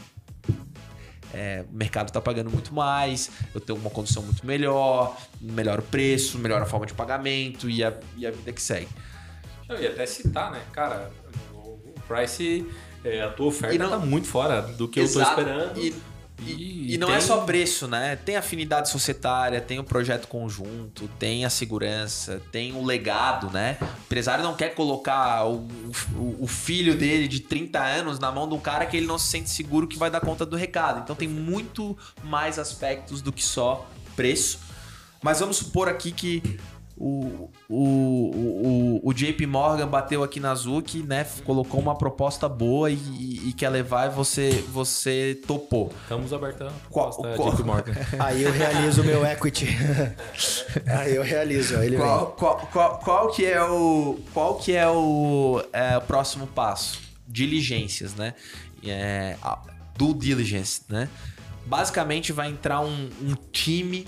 [1.33, 5.83] é, o mercado tá pagando muito mais, eu tenho uma condição muito melhor, melhor o
[5.83, 8.87] preço, melhor a forma de pagamento e a, e a vida que segue.
[9.67, 10.61] Eu ia até citar, né?
[10.73, 11.11] Cara,
[11.53, 11.77] o
[12.07, 12.65] Price,
[13.03, 15.35] é, a tua oferta E não- tá muito fora do que eu Exato.
[15.35, 15.79] tô esperando.
[15.79, 15.93] E,
[16.45, 18.15] e- e não é tem- só preço, né?
[18.15, 23.77] Tem afinidade societária, tem o projeto conjunto, tem a segurança, tem o legado, né?
[23.81, 25.67] O empresário não quer colocar o,
[26.15, 29.17] o- o filho dele de 30 anos na mão de um cara que ele não
[29.17, 31.01] se sente seguro que vai dar conta do recado.
[31.03, 34.59] Então tem muito mais aspectos do que só preço.
[35.21, 36.57] Mas vamos supor aqui que
[36.99, 41.25] o, o, o, o JP Morgan bateu aqui na Zuki, né?
[41.45, 45.93] Colocou uma proposta boa e, e- e quer levar e você, você topou.
[46.03, 47.93] Estamos abertos a Qual- proposta qual- JP Morgan.
[48.19, 49.67] Aí eu realizo o meu equity.
[50.87, 51.99] Aí eu realizo, ele vem.
[51.99, 56.99] Qual, qual, qual, qual que é o qual que é o, é, o próximo passo?
[57.27, 58.33] Diligências, né?
[58.85, 59.59] É, a-
[59.97, 61.07] due diligence, né?
[61.65, 64.07] Basicamente vai entrar um, um time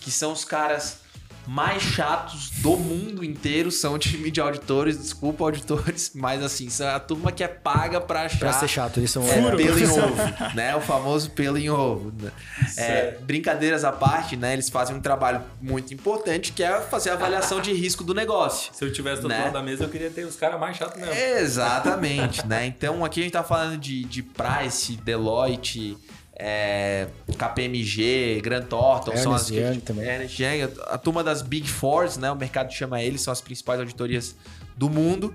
[0.00, 1.00] que são os caras
[1.48, 6.86] mais chatos do mundo inteiro, são o time de auditores, desculpa auditores, mas assim, são
[6.88, 9.56] a turma que é paga pra achar Pra ser chato, eles são é, Furo.
[9.56, 10.22] pelo em ovo,
[10.54, 10.76] né?
[10.76, 12.12] O famoso pelo em ovo.
[12.20, 12.30] né?
[12.76, 14.52] É, brincadeiras à parte, né?
[14.52, 18.72] Eles fazem um trabalho muito importante que é fazer a avaliação de risco do negócio.
[18.74, 19.38] Se eu tivesse do Né?
[19.44, 21.14] lado da mesa, eu queria ter os caras mais chatos mesmo.
[21.14, 22.66] Exatamente, né?
[22.66, 25.96] Então aqui a gente tá falando de, de Price, Deloitte,
[26.38, 30.06] é, KPMG, Grant Thornton, são as Young também.
[30.06, 32.30] Ernst Young, a, a turma das Big Fours, né?
[32.30, 34.36] O mercado chama eles, são as principais auditorias
[34.76, 35.34] do mundo.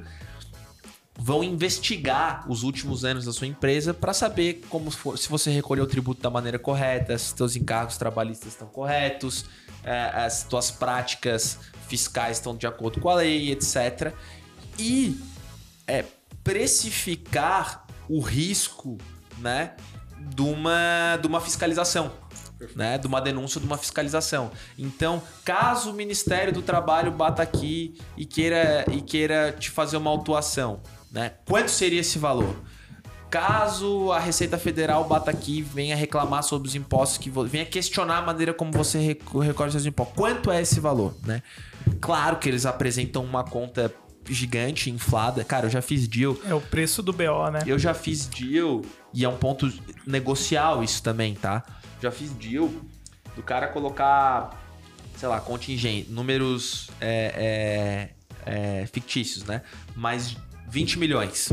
[1.19, 5.83] vão investigar os últimos anos da sua empresa para saber como for, se você recolheu
[5.83, 9.45] o tributo da maneira correta, se seus encargos trabalhistas estão corretos,
[9.83, 14.13] é, as suas práticas fiscais estão de acordo com a lei, etc.
[14.79, 15.19] E
[15.85, 16.03] é,
[16.43, 18.97] precificar o risco
[19.37, 19.73] né,
[20.29, 22.11] de, uma, de uma fiscalização.
[22.75, 24.49] Né, de uma denúncia de uma fiscalização.
[24.79, 30.09] Então, caso o Ministério do Trabalho bata aqui e queira, e queira te fazer uma
[30.09, 30.79] autuação,
[31.11, 32.55] né, quanto seria esse valor?
[33.29, 38.19] Caso a Receita Federal bata aqui e venha reclamar sobre os impostos, que venha questionar
[38.19, 38.97] a maneira como você
[39.41, 41.13] recolhe seus impostos, quanto é esse valor?
[41.25, 41.41] Né?
[41.99, 43.93] Claro que eles apresentam uma conta
[44.29, 45.43] gigante, inflada.
[45.43, 46.37] Cara, eu já fiz deal.
[46.45, 47.63] É o preço do BO, né?
[47.65, 48.81] Eu já fiz deal,
[49.13, 49.71] e é um ponto
[50.05, 51.63] negocial isso também, tá?
[52.01, 52.69] Já fiz deal
[53.35, 54.59] do cara colocar,
[55.15, 58.11] sei lá, contingente, números é,
[58.45, 59.61] é, é, fictícios, né?
[59.95, 60.35] Mas
[60.67, 61.51] 20 milhões.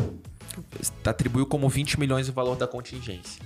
[1.05, 3.43] Atribuiu como 20 milhões o valor da contingência.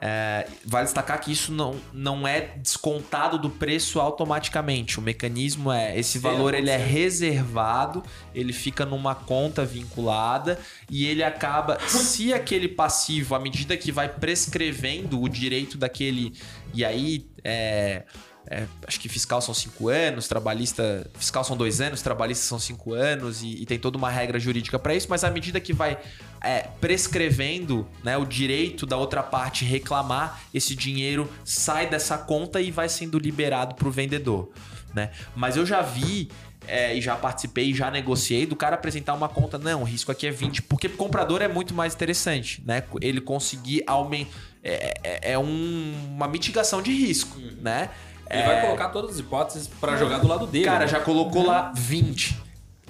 [0.00, 4.98] É, vale destacar que isso não, não é descontado do preço automaticamente.
[4.98, 8.02] O mecanismo é esse valor ele é reservado,
[8.34, 14.08] ele fica numa conta vinculada e ele acaba, se aquele passivo, à medida que vai
[14.08, 16.32] prescrevendo o direito daquele
[16.72, 18.04] e aí é,
[18.50, 21.08] é, acho que fiscal são cinco anos, trabalhista.
[21.14, 24.78] Fiscal são dois anos, trabalhista são cinco anos, e, e tem toda uma regra jurídica
[24.78, 25.98] para isso, mas à medida que vai
[26.40, 32.70] é, prescrevendo né, o direito da outra parte reclamar, esse dinheiro sai dessa conta e
[32.70, 34.50] vai sendo liberado para o vendedor.
[34.94, 35.10] Né?
[35.36, 36.30] Mas eu já vi
[36.66, 40.26] é, e já participei, já negociei, do cara apresentar uma conta, não, o risco aqui
[40.26, 42.82] é 20, porque o comprador é muito mais interessante, né?
[43.00, 44.30] Ele conseguir aumentar.
[44.62, 47.56] É, é, é um, uma mitigação de risco, uhum.
[47.62, 47.90] né?
[48.30, 48.46] Ele é...
[48.46, 50.64] vai colocar todas as hipóteses para jogar do lado dele.
[50.64, 50.88] Cara, né?
[50.88, 52.38] já colocou lá 20.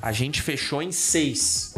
[0.00, 1.76] A gente fechou em 6.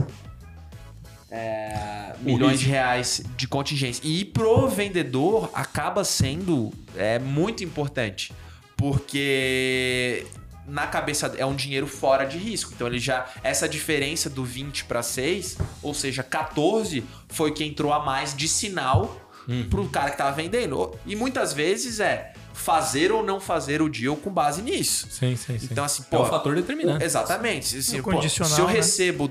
[1.32, 4.02] É, milhões de reais de contingência.
[4.04, 8.32] E pro vendedor acaba sendo é, muito importante.
[8.76, 10.26] Porque
[10.66, 12.72] na cabeça é um dinheiro fora de risco.
[12.74, 13.26] Então ele já.
[13.42, 18.48] Essa diferença do 20 para 6, ou seja, 14, foi que entrou a mais de
[18.48, 19.66] sinal hum.
[19.68, 20.96] pro cara que tava vendendo.
[21.06, 25.08] E muitas vezes é fazer ou não fazer o deal com base nisso.
[25.10, 25.68] Sim, sim, sim.
[25.70, 27.04] Então, assim, pô, é um fator determinante.
[27.04, 27.78] Exatamente.
[27.78, 28.72] Assim, pô, se eu né?
[28.72, 29.30] recebo.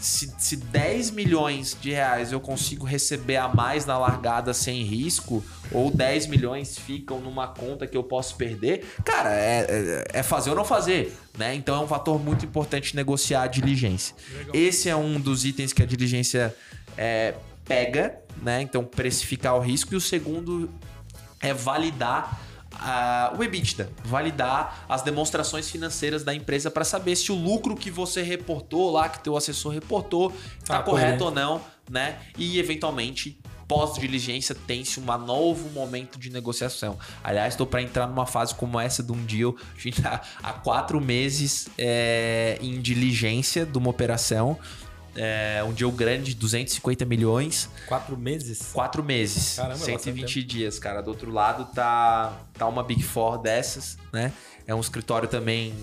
[0.00, 5.44] Se, se 10 milhões de reais eu consigo receber a mais na largada sem risco,
[5.72, 10.50] ou 10 milhões ficam numa conta que eu posso perder, cara, é, é, é fazer
[10.50, 11.18] ou não fazer.
[11.36, 11.56] Né?
[11.56, 14.14] Então é um fator muito importante negociar a diligência.
[14.32, 14.54] Legal.
[14.54, 16.54] Esse é um dos itens que a diligência
[16.96, 17.34] é,
[17.64, 18.62] pega, né?
[18.62, 19.94] Então precificar o risco.
[19.94, 20.70] E o segundo
[21.40, 22.40] é validar
[22.74, 27.90] uh, o EBITDA, validar as demonstrações financeiras da empresa para saber se o lucro que
[27.90, 31.60] você reportou lá, que teu assessor reportou, está ah, correto ou não,
[31.90, 32.18] né?
[32.36, 36.98] E eventualmente pós-diligência tem-se um novo momento de negociação.
[37.22, 39.54] Aliás, estou para entrar numa fase como essa de um deal.
[39.76, 44.58] A gente está há quatro meses é, em diligência de uma operação.
[45.20, 47.68] É um deal grande, 250 milhões.
[47.86, 48.70] Quatro meses?
[48.72, 49.56] Quatro meses.
[49.56, 51.00] Caramba, 120 dias, cara.
[51.00, 54.32] Do outro lado tá, tá uma Big Four dessas, né?
[54.64, 55.74] É um escritório também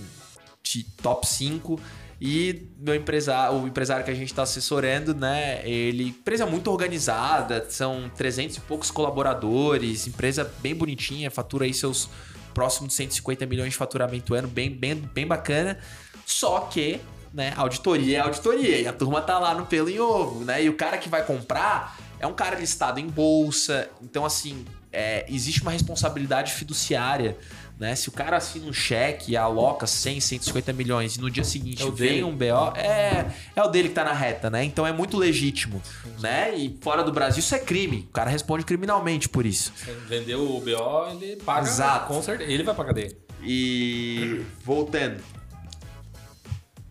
[0.63, 1.77] de top 5.
[2.21, 5.67] E meu empresário, o empresário que a gente está assessorando, né?
[5.67, 12.09] Ele empresa muito organizada, são 300 e poucos colaboradores, empresa bem bonitinha, fatura aí seus
[12.53, 15.77] próximos 150 milhões de faturamento ano, bem, bem, bem bacana.
[16.25, 17.01] Só que
[17.35, 17.53] né?
[17.57, 20.63] Auditoria é auditoria e a turma tá lá no pelo em ovo, né?
[20.63, 25.25] E o cara que vai comprar é um cara listado em bolsa, então assim, é,
[25.27, 27.37] existe uma responsabilidade fiduciária,
[27.77, 27.93] né?
[27.93, 31.85] Se o cara assina um cheque e aloca 100, 150 milhões e no dia seguinte
[31.85, 34.63] é vem um BO, é, é o dele que tá na reta, né?
[34.63, 35.81] Então é muito legítimo,
[36.21, 36.55] né?
[36.55, 39.73] E fora do Brasil isso é crime, o cara responde criminalmente por isso.
[40.07, 42.07] Vendeu o BO, ele paga, Exato.
[42.07, 43.11] com certeza, ele vai pra cadeia.
[43.43, 45.21] E voltando,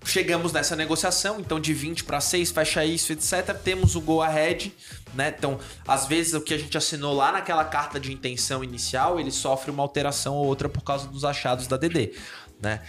[0.04, 3.54] chegamos nessa negociação, então de 20 para 6, fecha isso, etc.
[3.62, 4.72] Temos o go ahead,
[5.14, 5.34] né?
[5.36, 9.30] Então, às vezes o que a gente assinou lá naquela carta de intenção inicial, ele
[9.30, 12.12] sofre uma alteração ou outra por causa dos achados da DD,
[12.60, 12.80] né?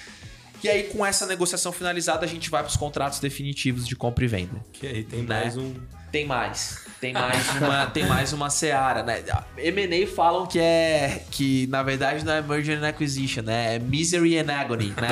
[0.63, 4.25] E aí, com essa negociação finalizada, a gente vai para os contratos definitivos de compra
[4.25, 4.65] e venda.
[4.73, 5.41] Que aí tem né?
[5.41, 5.75] mais um.
[6.15, 6.85] Tem mais.
[7.01, 9.21] Tem mais uma, tem mais uma seara, né?
[9.57, 13.75] M&A falam que é que na verdade não é merger and acquisition, né?
[13.75, 15.09] É misery and agony, né?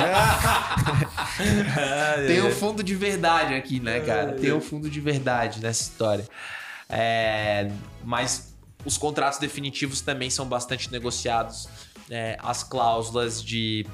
[2.26, 4.32] tem um fundo de verdade aqui, né, cara?
[4.32, 6.26] Tem um fundo de verdade nessa história.
[6.88, 7.70] É,
[8.02, 11.68] mas os contratos definitivos também são bastante negociados.
[12.10, 13.84] É, as cláusulas de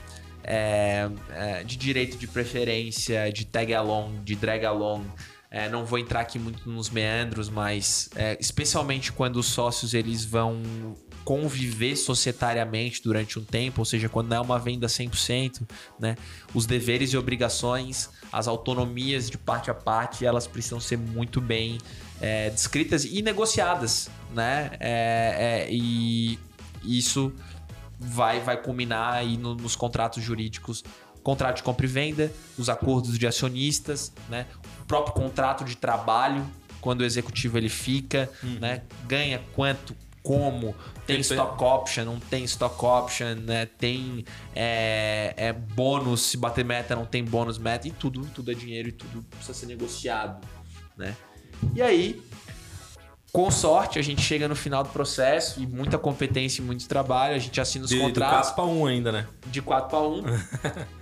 [0.44, 5.04] é, é, de direito de preferência, de tag along, de drag along.
[5.50, 10.24] É, não vou entrar aqui muito nos meandros, mas é, especialmente quando os sócios eles
[10.24, 10.62] vão
[11.24, 16.16] conviver societariamente durante um tempo, ou seja, quando é uma venda 100%, né?
[16.54, 21.78] Os deveres e obrigações, as autonomias de parte a parte, elas precisam ser muito bem
[22.20, 24.70] é, descritas e negociadas, né?
[24.78, 26.38] É, é, e
[26.82, 27.32] isso
[27.98, 30.82] vai, vai culminar aí no, nos contratos jurídicos,
[31.22, 34.46] contrato de compra e venda, os acordos de acionistas, né?
[34.90, 36.44] O próprio contrato de trabalho,
[36.80, 38.58] quando o executivo ele fica, uhum.
[38.58, 38.82] né?
[39.06, 40.74] Ganha quanto, como,
[41.06, 43.66] tem, tem stock option, não tem stock option, né?
[43.66, 48.54] tem é, é, bônus, se bater meta, não tem bônus meta, e tudo, tudo é
[48.54, 50.44] dinheiro e tudo precisa ser negociado,
[50.96, 51.16] né?
[51.72, 52.20] E aí,
[53.32, 57.36] com sorte, a gente chega no final do processo e muita competência e muito trabalho,
[57.36, 58.48] a gente assina os de, contratos.
[58.48, 59.26] De 4 para 1 ainda, né?
[59.46, 60.24] De 4 para 1.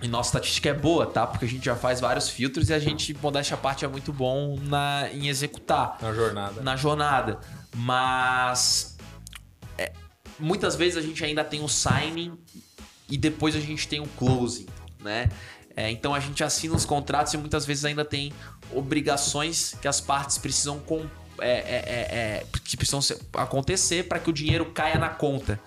[0.03, 1.25] e nossa estatística é boa, tá?
[1.25, 4.13] Porque a gente já faz vários filtros e a gente, modéstia a parte, é muito
[4.13, 5.97] bom na, em executar.
[5.99, 6.61] Na jornada.
[6.61, 7.39] Na jornada.
[7.75, 8.95] Mas.
[9.75, 9.91] É,
[10.37, 12.37] muitas vezes a gente ainda tem o signing
[13.09, 14.67] e depois a gente tem o closing,
[14.99, 15.29] né?
[15.75, 18.31] É, então a gente assina os contratos e muitas vezes ainda tem
[18.71, 22.99] obrigações que as partes precisam cumprir é, é, é, é, que precisam
[23.33, 25.59] acontecer para que o dinheiro caia na conta.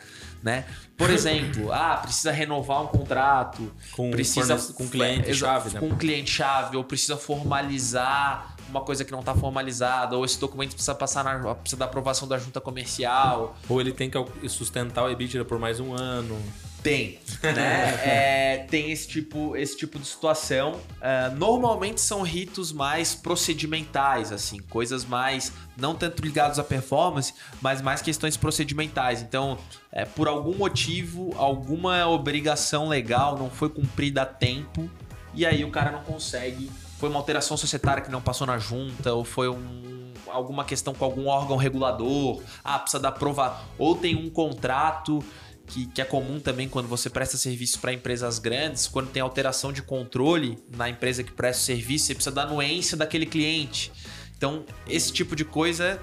[0.43, 0.65] Né?
[0.97, 5.81] Por exemplo, ah, precisa renovar um contrato, com precisa com cliente chave, né?
[5.81, 10.71] com cliente chave, ou precisa formalizar uma coisa que não está formalizada, ou esse documento
[10.71, 15.11] precisa passar na, precisa da aprovação da junta comercial, ou ele tem que sustentar o
[15.11, 16.41] EBITDA por mais um ano.
[16.83, 18.01] Tem, né?
[18.05, 20.73] é, tem esse tipo, esse tipo de situação.
[20.73, 27.81] Uh, normalmente são ritos mais procedimentais, assim, coisas mais não tanto ligados à performance, mas
[27.81, 29.23] mais questões procedimentais.
[29.23, 29.59] Então,
[29.93, 34.91] é, por algum motivo, alguma obrigação legal não foi cumprida a tempo,
[35.35, 36.71] e aí o cara não consegue.
[36.99, 41.05] Foi uma alteração societária que não passou na junta, ou foi um, alguma questão com
[41.05, 45.25] algum órgão regulador, ah, precisa da prova, ou tem um contrato
[45.73, 49.73] que, que é comum também quando você presta serviço para empresas grandes, quando tem alteração
[49.73, 53.91] de controle na empresa que presta o serviço, você precisa da anuência daquele cliente.
[54.37, 55.99] Então, esse tipo de coisa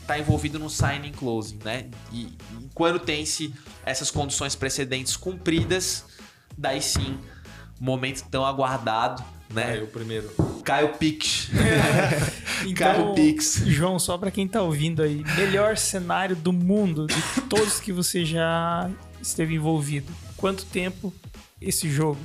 [0.00, 1.90] está envolvido no signing closing, né?
[2.12, 3.52] E, e quando tem-se
[3.84, 6.04] essas condições precedentes cumpridas,
[6.56, 7.18] daí sim,
[7.80, 9.64] momento tão aguardado, né?
[9.64, 10.28] Caiu primeiro.
[10.64, 11.48] Caio Pix.
[12.66, 13.62] então, Caio Pix.
[13.66, 18.24] João, só para quem tá ouvindo aí, melhor cenário do mundo de todos que você
[18.24, 18.90] já
[19.20, 20.12] esteve envolvido.
[20.36, 21.12] Quanto tempo
[21.60, 22.18] esse jogo?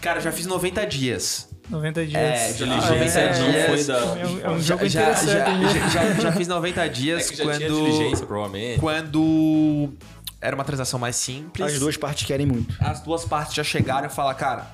[0.00, 1.48] Cara, já fiz 90 dias.
[1.70, 2.22] 90 dias.
[2.22, 3.66] É, de 90 é, dias.
[3.66, 3.98] Foi da...
[3.98, 5.72] é, um, é um jogo já, interessante.
[5.72, 7.58] Já, já, já, fiz 90 dias é quando.
[7.58, 8.80] diligência, provavelmente.
[8.80, 9.92] Quando
[10.40, 11.74] era uma transação mais simples.
[11.74, 12.76] As duas partes querem muito.
[12.80, 14.66] As duas partes já chegaram e falaram, cara,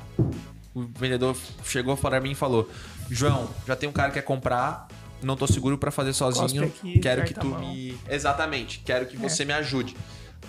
[0.79, 2.69] o vendedor chegou para mim e falou:
[3.11, 4.89] João, já tem um cara que quer comprar,
[5.23, 6.65] não tô seguro para fazer sozinho.
[6.65, 7.99] Aqui, quero que tu me.
[8.09, 9.47] Exatamente, quero que você é.
[9.47, 9.97] me ajude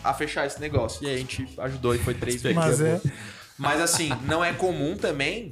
[0.03, 1.03] a fechar esse negócio.
[1.03, 2.57] E aí a gente ajudou e foi três vezes.
[2.57, 3.01] Mas, é.
[3.57, 5.51] Mas assim, não é comum também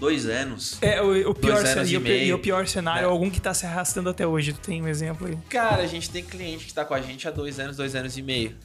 [0.00, 0.78] dois anos.
[0.80, 3.08] É, o, o pior cenário, e, o, e, o, pior cenário, né?
[3.08, 4.54] algum que tá se arrastando até hoje.
[4.54, 5.38] Tu tem um exemplo aí?
[5.48, 8.16] Cara, a gente tem cliente que tá com a gente há dois anos, dois anos
[8.16, 8.56] e meio.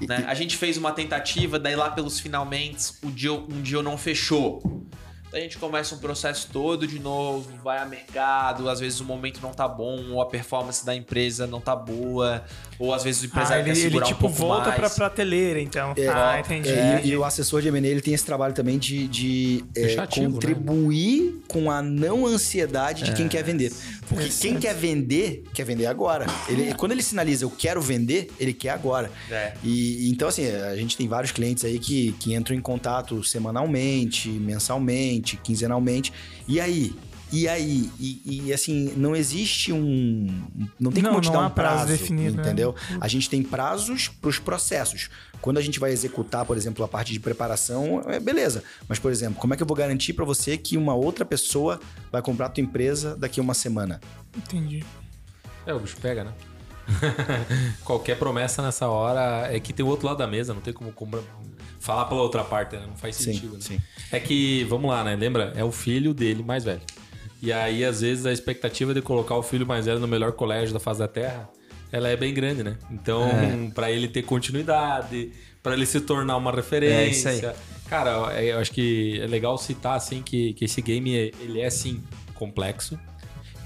[0.00, 0.24] Né?
[0.26, 4.62] A gente fez uma tentativa, daí lá pelos finalmente, o dia, um dia não fechou
[5.34, 9.40] a gente começa um processo todo de novo, vai a mercado, às vezes o momento
[9.42, 12.44] não tá bom, ou a performance da empresa não tá boa,
[12.78, 14.76] ou às vezes o empresário ah, ele, quer segurar ele, tipo, um pouco volta mais.
[14.76, 15.92] pra prateleira, então.
[15.96, 16.68] É, ah, entendi.
[16.68, 19.96] É, e, e, o assessor de M&A, ele tem esse trabalho também de, de é,
[19.96, 20.06] né?
[20.06, 21.40] contribuir né?
[21.48, 23.28] com a não ansiedade de quem é.
[23.28, 23.72] quer vender.
[24.08, 26.26] Porque quem quer vender, quer vender agora.
[26.48, 29.10] Ele, quando ele sinaliza eu quero vender, ele quer agora.
[29.30, 29.54] É.
[29.64, 34.28] E então assim, a gente tem vários clientes aí que, que entram em contato semanalmente,
[34.28, 36.12] mensalmente, quinzenalmente.
[36.46, 36.94] E aí,
[37.32, 40.28] e aí, e, e, assim, não existe um.
[40.78, 42.42] Não tem como não, te dar um prazo, prazo definido, né?
[42.42, 42.76] entendeu?
[42.90, 42.98] Né?
[43.00, 45.10] A gente tem prazos para os processos.
[45.40, 48.62] Quando a gente vai executar, por exemplo, a parte de preparação, é beleza.
[48.88, 51.80] Mas, por exemplo, como é que eu vou garantir para você que uma outra pessoa
[52.12, 54.00] vai comprar a tua empresa daqui a uma semana?
[54.36, 54.84] Entendi.
[55.66, 56.32] É, o bicho pega, né?
[57.84, 60.92] Qualquer promessa nessa hora é que tem o outro lado da mesa, não tem como
[60.92, 61.20] comprar
[61.84, 62.84] falar pela outra parte, né?
[62.86, 63.60] Não faz sentido.
[63.60, 63.80] Sim, né?
[63.80, 64.06] sim.
[64.10, 65.14] É que, vamos lá, né?
[65.14, 65.52] Lembra?
[65.54, 66.80] É o filho dele mais velho.
[67.42, 70.72] E aí, às vezes, a expectativa de colocar o filho mais velho no melhor colégio
[70.72, 71.46] da face da Terra,
[71.92, 72.78] ela é bem grande, né?
[72.90, 73.70] Então, é.
[73.74, 75.30] para ele ter continuidade,
[75.62, 77.28] para ele se tornar uma referência.
[77.28, 77.54] É isso aí.
[77.86, 81.66] Cara, é, eu acho que é legal citar, assim, que, que esse game, ele é,
[81.66, 82.98] assim, complexo,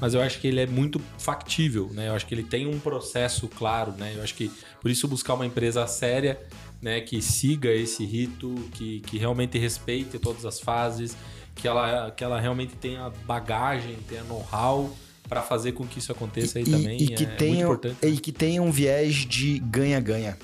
[0.00, 2.08] mas eu acho que ele é muito factível, né?
[2.08, 4.14] Eu acho que ele tem um processo claro, né?
[4.16, 4.50] Eu acho que,
[4.80, 6.36] por isso, buscar uma empresa séria
[6.80, 11.16] né, que siga esse rito, que, que realmente respeite todas as fases,
[11.54, 14.90] que ela, que ela realmente tenha bagagem, tenha know-how
[15.28, 17.02] para fazer com que isso aconteça aí e, também.
[17.02, 18.06] E que, é, tenha, é muito importante.
[18.06, 20.38] e que tenha um viés de ganha-ganha.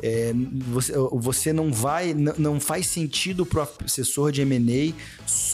[0.00, 0.32] É,
[0.68, 4.94] você, você não vai, não, não faz sentido pro assessor de M&A,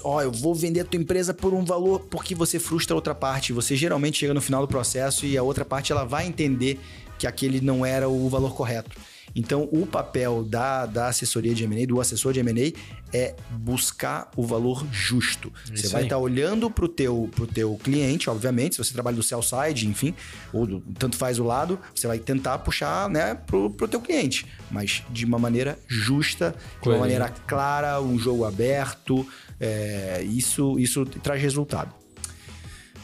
[0.04, 3.14] ó, eu vou vender a tua empresa por um valor porque você frustra a outra
[3.14, 3.52] parte.
[3.52, 6.78] Você geralmente chega no final do processo e a outra parte ela vai entender
[7.18, 8.90] que aquele não era o valor correto.
[9.34, 12.72] Então, o papel da, da assessoria de M&A, do assessor de M&A,
[13.16, 15.52] é buscar o valor justo.
[15.72, 19.16] Isso você vai estar olhando para o teu, pro teu cliente, obviamente, se você trabalha
[19.16, 20.14] do sell side, enfim,
[20.52, 24.46] ou do- tanto faz o lado, você vai tentar puxar né, pro, pro teu cliente,
[24.70, 27.00] mas de uma maneira justa, de uma Coerente.
[27.00, 29.26] maneira clara, um jogo aberto,
[29.60, 31.94] é, isso, isso traz resultado.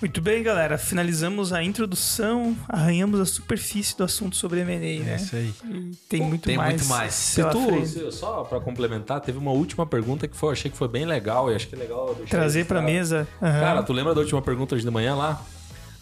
[0.05, 0.77] Muito bem, galera.
[0.77, 5.13] Finalizamos a introdução, arranhamos a superfície do assunto sobre M&A, né?
[5.15, 5.55] É isso aí.
[5.65, 6.75] E tem muito tem mais.
[6.75, 7.33] muito mais.
[7.35, 10.77] pela Tu, se- só para complementar, teve uma última pergunta que foi, eu achei que
[10.77, 13.25] foi bem legal e acho que é legal deixar Trazer pra registrado.
[13.25, 13.29] mesa.
[13.41, 13.61] aham.
[13.61, 15.43] Cara, tu lembra da última pergunta hoje de manhã lá?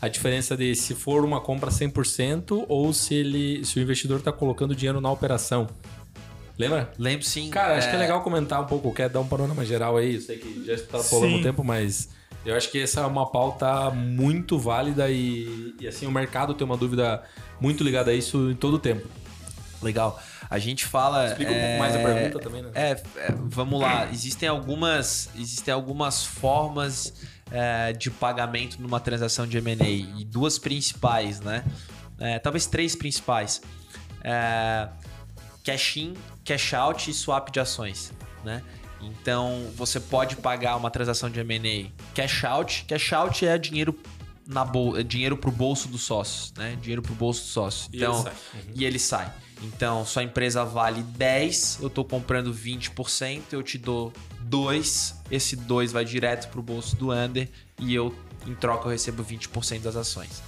[0.00, 4.32] A diferença de se for uma compra 100% ou se ele se o investidor tá
[4.32, 5.68] colocando dinheiro na operação.
[6.58, 6.90] Lembra?
[6.98, 7.50] Lembro sim.
[7.50, 10.16] Cara, acho que é é, legal comentar um pouco, quer dar um panorama geral aí,
[10.16, 11.38] eu sei que já está Sim.
[11.38, 12.08] o tempo, mas
[12.44, 16.64] eu acho que essa é uma pauta muito válida e, e, assim, o mercado tem
[16.64, 17.22] uma dúvida
[17.60, 19.06] muito ligada a isso em todo o tempo.
[19.80, 20.20] Legal.
[20.48, 21.26] A gente fala.
[21.26, 22.70] Explica um pouco mais a pergunta também, né?
[22.74, 24.08] É, é, vamos lá.
[24.12, 27.14] Existem algumas, existem algumas formas
[27.50, 31.64] é, de pagamento numa transação de M&A e duas principais, né?
[32.18, 33.60] É, talvez três principais.
[34.22, 34.88] É,
[35.64, 36.14] cash in,
[36.44, 38.12] cash out e swap de ações,
[38.44, 38.62] né?
[39.02, 42.84] Então você pode pagar uma transação de M&A cash out.
[42.86, 43.98] Cash out é dinheiro
[44.46, 46.76] na bol é dinheiro pro bolso dos sócios, né?
[46.80, 47.88] Dinheiro pro bolso dos sócios.
[47.92, 48.32] E ele Então sai.
[48.74, 49.32] e ele sai.
[49.64, 55.92] Então, sua empresa vale 10, eu tô comprando 20%, eu te dou 2, esse 2
[55.92, 57.48] vai direto pro bolso do Under
[57.78, 58.12] e eu,
[58.44, 60.42] em troca, eu recebo 20% das ações.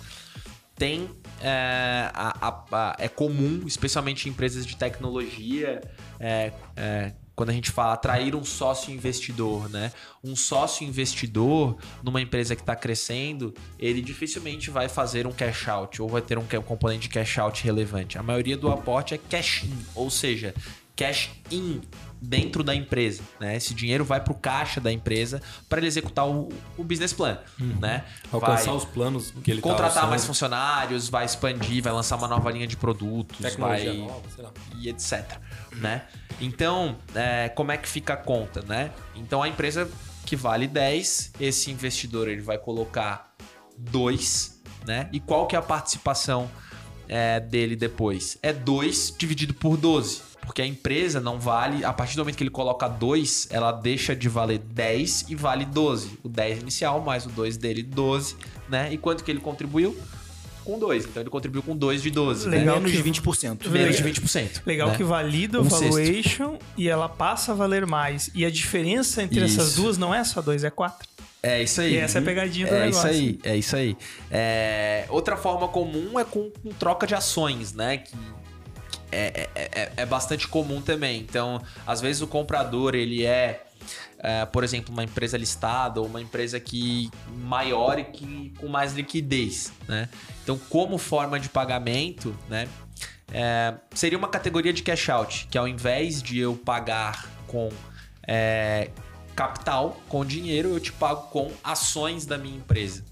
[0.74, 1.09] Tem.
[1.40, 5.80] É, a- a- a- é comum, especialmente em empresas de tecnologia,
[6.18, 9.93] é, é, quando a gente fala atrair um sócio investidor, né?
[10.22, 16.01] Um sócio investidor numa empresa que está crescendo, ele dificilmente vai fazer um cash out
[16.01, 18.18] ou vai ter um, componente de cash out relevante.
[18.18, 20.55] A maioria do aporte é cash in, ou seja,
[20.97, 21.80] cash in
[22.25, 23.57] dentro da empresa, né?
[23.57, 27.39] Esse dinheiro vai para o caixa da empresa para ele executar o, o business plan,
[27.59, 28.05] né?
[28.33, 30.27] Alcançar Vai- os planos que ele tá contratar mais alçando.
[30.29, 34.53] funcionários, vai expandir, vai lançar uma nova linha de produtos, tecnologia vai nova, sei lá.
[34.79, 35.39] e etc,
[35.77, 36.03] né?
[36.41, 38.91] Então, é, como é que fica a conta, né?
[39.14, 39.89] Então a empresa
[40.27, 43.35] que vale 10, esse investidor ele vai colocar
[43.79, 45.09] 2, né?
[45.12, 46.51] E qual que é a participação
[47.09, 48.39] é, dele depois?
[48.43, 50.22] É 2 dividido por 12.
[50.47, 54.14] Porque a empresa não vale, a partir do momento que ele coloca 2, ela deixa
[54.14, 56.18] de valer 10 e vale 12.
[56.22, 58.36] O 10 inicial mais o 2 dele, 12,
[58.68, 58.92] né?
[58.92, 59.97] E quanto que ele contribuiu?
[60.64, 61.05] Com 2.
[61.05, 62.49] Então ele contribuiu com 2 de 12.
[62.49, 62.59] né?
[62.59, 63.68] Legal Menos que- de 20%.
[63.70, 64.62] Menos de 20%.
[64.64, 64.97] Legal né?
[64.97, 65.90] que valida o Um sexto.
[65.92, 68.30] valuation e ela passa a valer mais.
[68.34, 69.80] E a diferença entre essas Isso.
[69.82, 71.07] duas não é só dois, é quatro.
[71.42, 71.92] É isso aí.
[71.92, 73.11] E essa é a pegadinha do é negócio.
[73.11, 73.95] isso aí, é isso aí.
[74.30, 77.99] É, Outra forma comum é com, com troca de ações, né?
[77.99, 78.12] Que
[79.15, 81.21] é, é, é- é bastante comum também.
[81.21, 83.65] Então, às vezes o comprador ele é,
[84.19, 88.95] é, por exemplo, uma empresa listada ou uma empresa que maior e que com mais
[88.95, 90.09] liquidez, né?
[90.43, 92.69] Então, como forma de pagamento, né?
[93.33, 97.69] é, seria uma categoria de cash out, que ao invés de eu pagar com
[98.27, 98.91] é,
[99.35, 103.05] capital, com dinheiro, eu te pago com ações da minha empresa.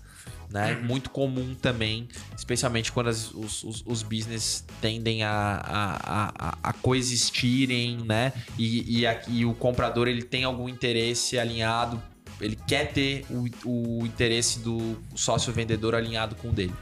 [0.53, 0.75] Né?
[0.83, 5.31] Muito comum também, especialmente quando as- os, os, os business tendem a,
[5.65, 8.33] a, a, a coexistirem, né?
[8.59, 12.03] E, e, a- e o comprador ele tem algum interesse alinhado,
[12.41, 16.75] ele quer ter o, o interesse do sócio vendedor alinhado com o dele.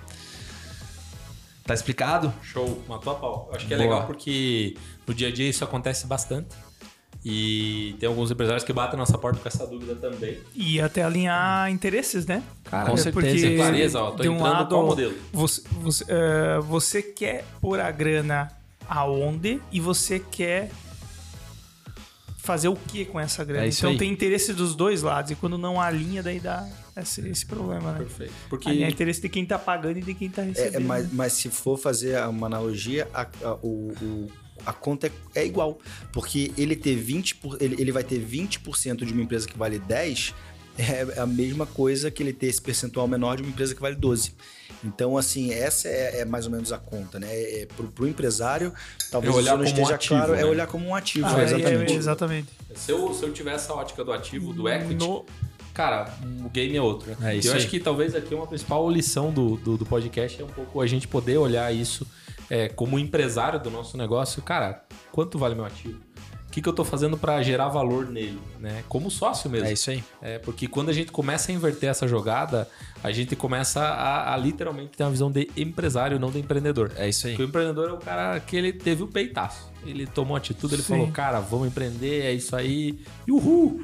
[1.65, 2.35] Tá explicado?
[2.43, 3.51] Show, matou a pau.
[3.55, 3.89] Acho que é Boa.
[3.89, 6.49] legal porque no dia a dia isso acontece bastante.
[7.25, 10.39] E tem alguns empresários que batem nossa porta com essa dúvida também.
[10.55, 12.43] E até alinhar interesses, né?
[12.65, 13.13] Cara, Com É certeza.
[13.13, 15.15] porque Clareza, ó, tô de um entrando lado, qual modelo?
[15.33, 18.51] Você, você, eh, você quer pôr a grana
[18.89, 20.71] aonde e você quer
[22.39, 23.67] fazer o que com essa grana.
[23.67, 23.99] É então aí.
[23.99, 25.31] tem interesse dos dois lados.
[25.31, 26.67] E quando não alinha, daí dá
[26.97, 27.99] esse, esse problema, né?
[27.99, 28.33] Perfeito.
[28.33, 30.77] Alinhar Porque interesse de quem tá pagando e de quem tá É, recebendo.
[30.77, 34.31] é, mas, mas se for fazer uma analogia, a, a- o, o-
[34.65, 35.79] a conta é, é igual.
[36.13, 39.79] Porque ele ter 20%, por- ele, ele vai ter 20% de uma empresa que vale
[39.79, 40.35] 10,
[40.79, 43.97] é a mesma coisa que ele ter esse percentual menor de uma empresa que vale
[43.97, 44.33] 12.
[44.83, 47.29] Então, assim, essa é, é mais ou menos a conta, né?
[47.31, 48.73] É, pro, empresário,
[49.11, 50.43] talvez é olhar não esteja ativo, claro, é né?
[50.43, 51.93] é olhar como um ativo, ah, exatamente.
[51.93, 52.49] É, exatamente.
[52.75, 55.27] Se eu, se eu tiver essa ótica do ativo, do equity, no...
[55.75, 56.11] cara,
[56.43, 57.11] o game é outro.
[57.19, 57.35] Né?
[57.35, 57.59] É isso eu aí.
[57.59, 60.87] acho que talvez aqui uma principal lição do, do, do, podcast é um pouco a
[60.87, 62.07] gente poder olhar isso
[62.51, 64.43] é, como empresário do nosso negócio.
[64.43, 66.01] Cara, quanto vale meu ativo?
[66.51, 68.83] o que, que eu estou fazendo para gerar valor nele, né?
[68.89, 69.69] Como sócio mesmo.
[69.69, 70.03] É isso aí.
[70.21, 72.69] É, porque quando a gente começa a inverter essa jogada,
[73.05, 76.91] a gente começa a, a, literalmente ter uma visão de empresário, não de empreendedor.
[76.97, 77.35] É isso aí.
[77.35, 79.71] Porque o empreendedor é o cara que ele teve o peitaço.
[79.87, 80.95] Ele tomou atitude, ele Sim.
[80.95, 82.99] falou, cara, vamos empreender, é isso aí.
[83.29, 83.81] E uhul!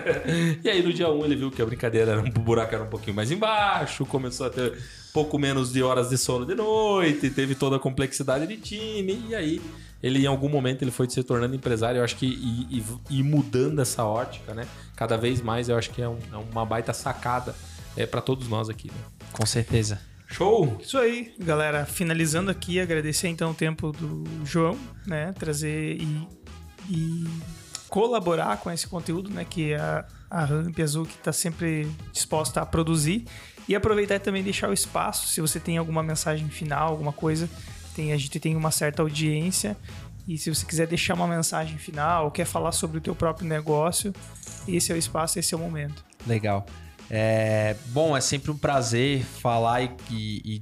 [0.62, 2.74] e aí no dia 1 um, ele viu que a brincadeira era um o buraco
[2.74, 4.78] era um pouquinho mais embaixo, começou a ter
[5.12, 9.34] pouco menos de horas de sono de noite, teve toda a complexidade de time, e
[9.34, 9.60] aí
[10.02, 13.22] ele em algum momento ele foi se tornando empresário, eu acho que e, e, e
[13.22, 14.66] mudando essa ótica, né?
[14.96, 17.54] Cada vez mais eu acho que é, um, é uma baita sacada
[17.96, 18.88] é, para todos nós aqui.
[18.88, 18.98] Né?
[19.32, 20.00] Com certeza.
[20.26, 20.78] Show!
[20.82, 21.84] Isso aí, galera.
[21.84, 25.32] Finalizando aqui, agradecer então o tempo do João, né?
[25.38, 26.28] Trazer e,
[26.88, 27.24] e
[27.88, 29.44] colaborar com esse conteúdo, né?
[29.44, 33.26] Que a, a Ramp Azul que está sempre disposta a produzir.
[33.68, 37.48] E aproveitar e também deixar o espaço, se você tem alguma mensagem final, alguma coisa
[37.94, 39.76] tem, a gente tem uma certa audiência
[40.26, 44.12] e se você quiser deixar uma mensagem final, quer falar sobre o teu próprio negócio,
[44.66, 46.04] esse é o espaço, esse é o momento.
[46.26, 46.64] Legal.
[47.10, 50.60] É, bom, é sempre um prazer falar e, e, e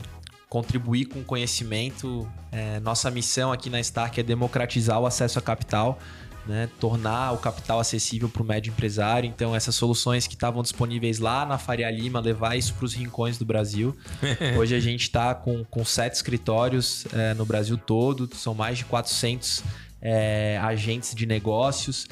[0.48, 2.26] contribuir com conhecimento.
[2.50, 5.98] É, nossa missão aqui na Stark é democratizar o acesso a capital
[6.46, 9.28] né, tornar o capital acessível para o médio empresário.
[9.28, 13.38] Então, essas soluções que estavam disponíveis lá na Faria Lima, levar isso para os rincões
[13.38, 13.96] do Brasil.
[14.58, 18.84] Hoje a gente está com, com sete escritórios é, no Brasil todo, são mais de
[18.84, 19.62] 400
[20.00, 22.06] é, agentes de negócios.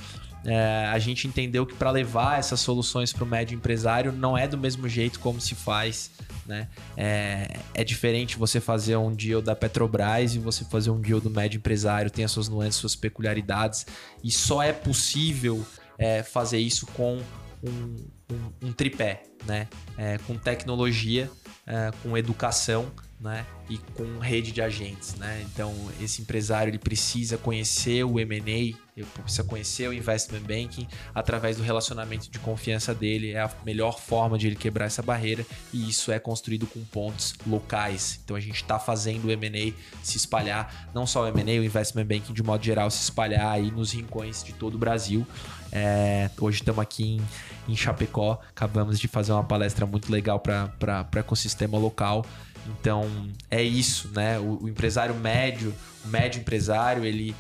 [0.45, 4.47] É, a gente entendeu que para levar essas soluções para o médio empresário não é
[4.47, 6.11] do mesmo jeito como se faz
[6.49, 6.67] né?
[6.97, 11.29] É, é diferente você fazer um deal da Petrobras e você fazer um deal do
[11.29, 13.87] médio empresário, tem as suas nuances, suas peculiaridades,
[14.25, 15.65] e só é possível
[15.99, 17.21] é, fazer isso com
[17.63, 17.97] um,
[18.33, 19.69] um, um tripé, né?
[19.99, 21.31] É, com tecnologia,
[21.67, 22.91] é, com educação
[23.21, 23.45] né?
[23.69, 25.45] E com rede de agentes, né?
[25.53, 31.57] Então, esse empresário ele precisa conhecer o M&A, ele precisa conhecer o investment banking através
[31.57, 35.89] do relacionamento de confiança dele, é a melhor forma de ele quebrar essa barreira e
[35.89, 38.21] isso é construído com pontos locais.
[38.25, 42.07] Então, a gente está fazendo o M&A se espalhar, não só o M&A, o investment
[42.07, 45.27] banking de modo geral se espalhar aí nos rincões de todo o Brasil.
[45.71, 51.07] É, hoje estamos aqui em, em Chapecó, acabamos de fazer uma palestra muito legal para
[51.15, 52.25] o ecossistema local.
[52.69, 53.09] Então
[53.51, 54.39] é isso, né?
[54.39, 57.35] O, o, empresário médio, o médio empresário, ele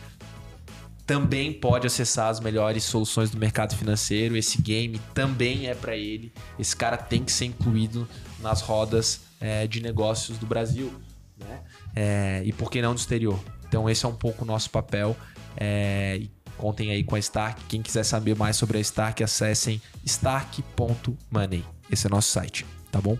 [1.07, 4.37] também pode acessar as melhores soluções do mercado financeiro.
[4.37, 6.33] Esse game também é para ele.
[6.59, 8.09] Esse cara tem que ser incluído
[8.41, 10.93] nas rodas é, de negócios do Brasil,
[11.39, 11.61] né?
[11.95, 13.39] É, e por que não do exterior?
[13.66, 15.16] Então esse é um pouco o nosso papel.
[15.57, 16.22] É,
[16.57, 17.62] contem aí com a Stark.
[17.64, 21.64] Quem quiser saber mais sobre a Stark, acessem stark.money.
[21.91, 23.16] Esse é nosso site, tá bom?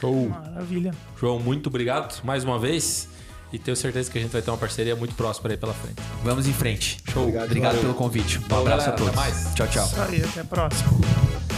[0.00, 0.28] Show.
[0.28, 0.92] Maravilha.
[1.18, 3.08] João, muito obrigado mais uma vez.
[3.52, 6.02] E tenho certeza que a gente vai ter uma parceria muito próspera aí pela frente.
[6.24, 6.98] Vamos em frente.
[7.12, 7.22] Show.
[7.22, 8.38] Obrigado, obrigado pelo convite.
[8.38, 9.08] Um abraço galera, a todos.
[9.08, 9.54] Até mais.
[9.54, 9.86] Tchau, tchau.
[9.86, 11.53] Isso aí, até a próxima.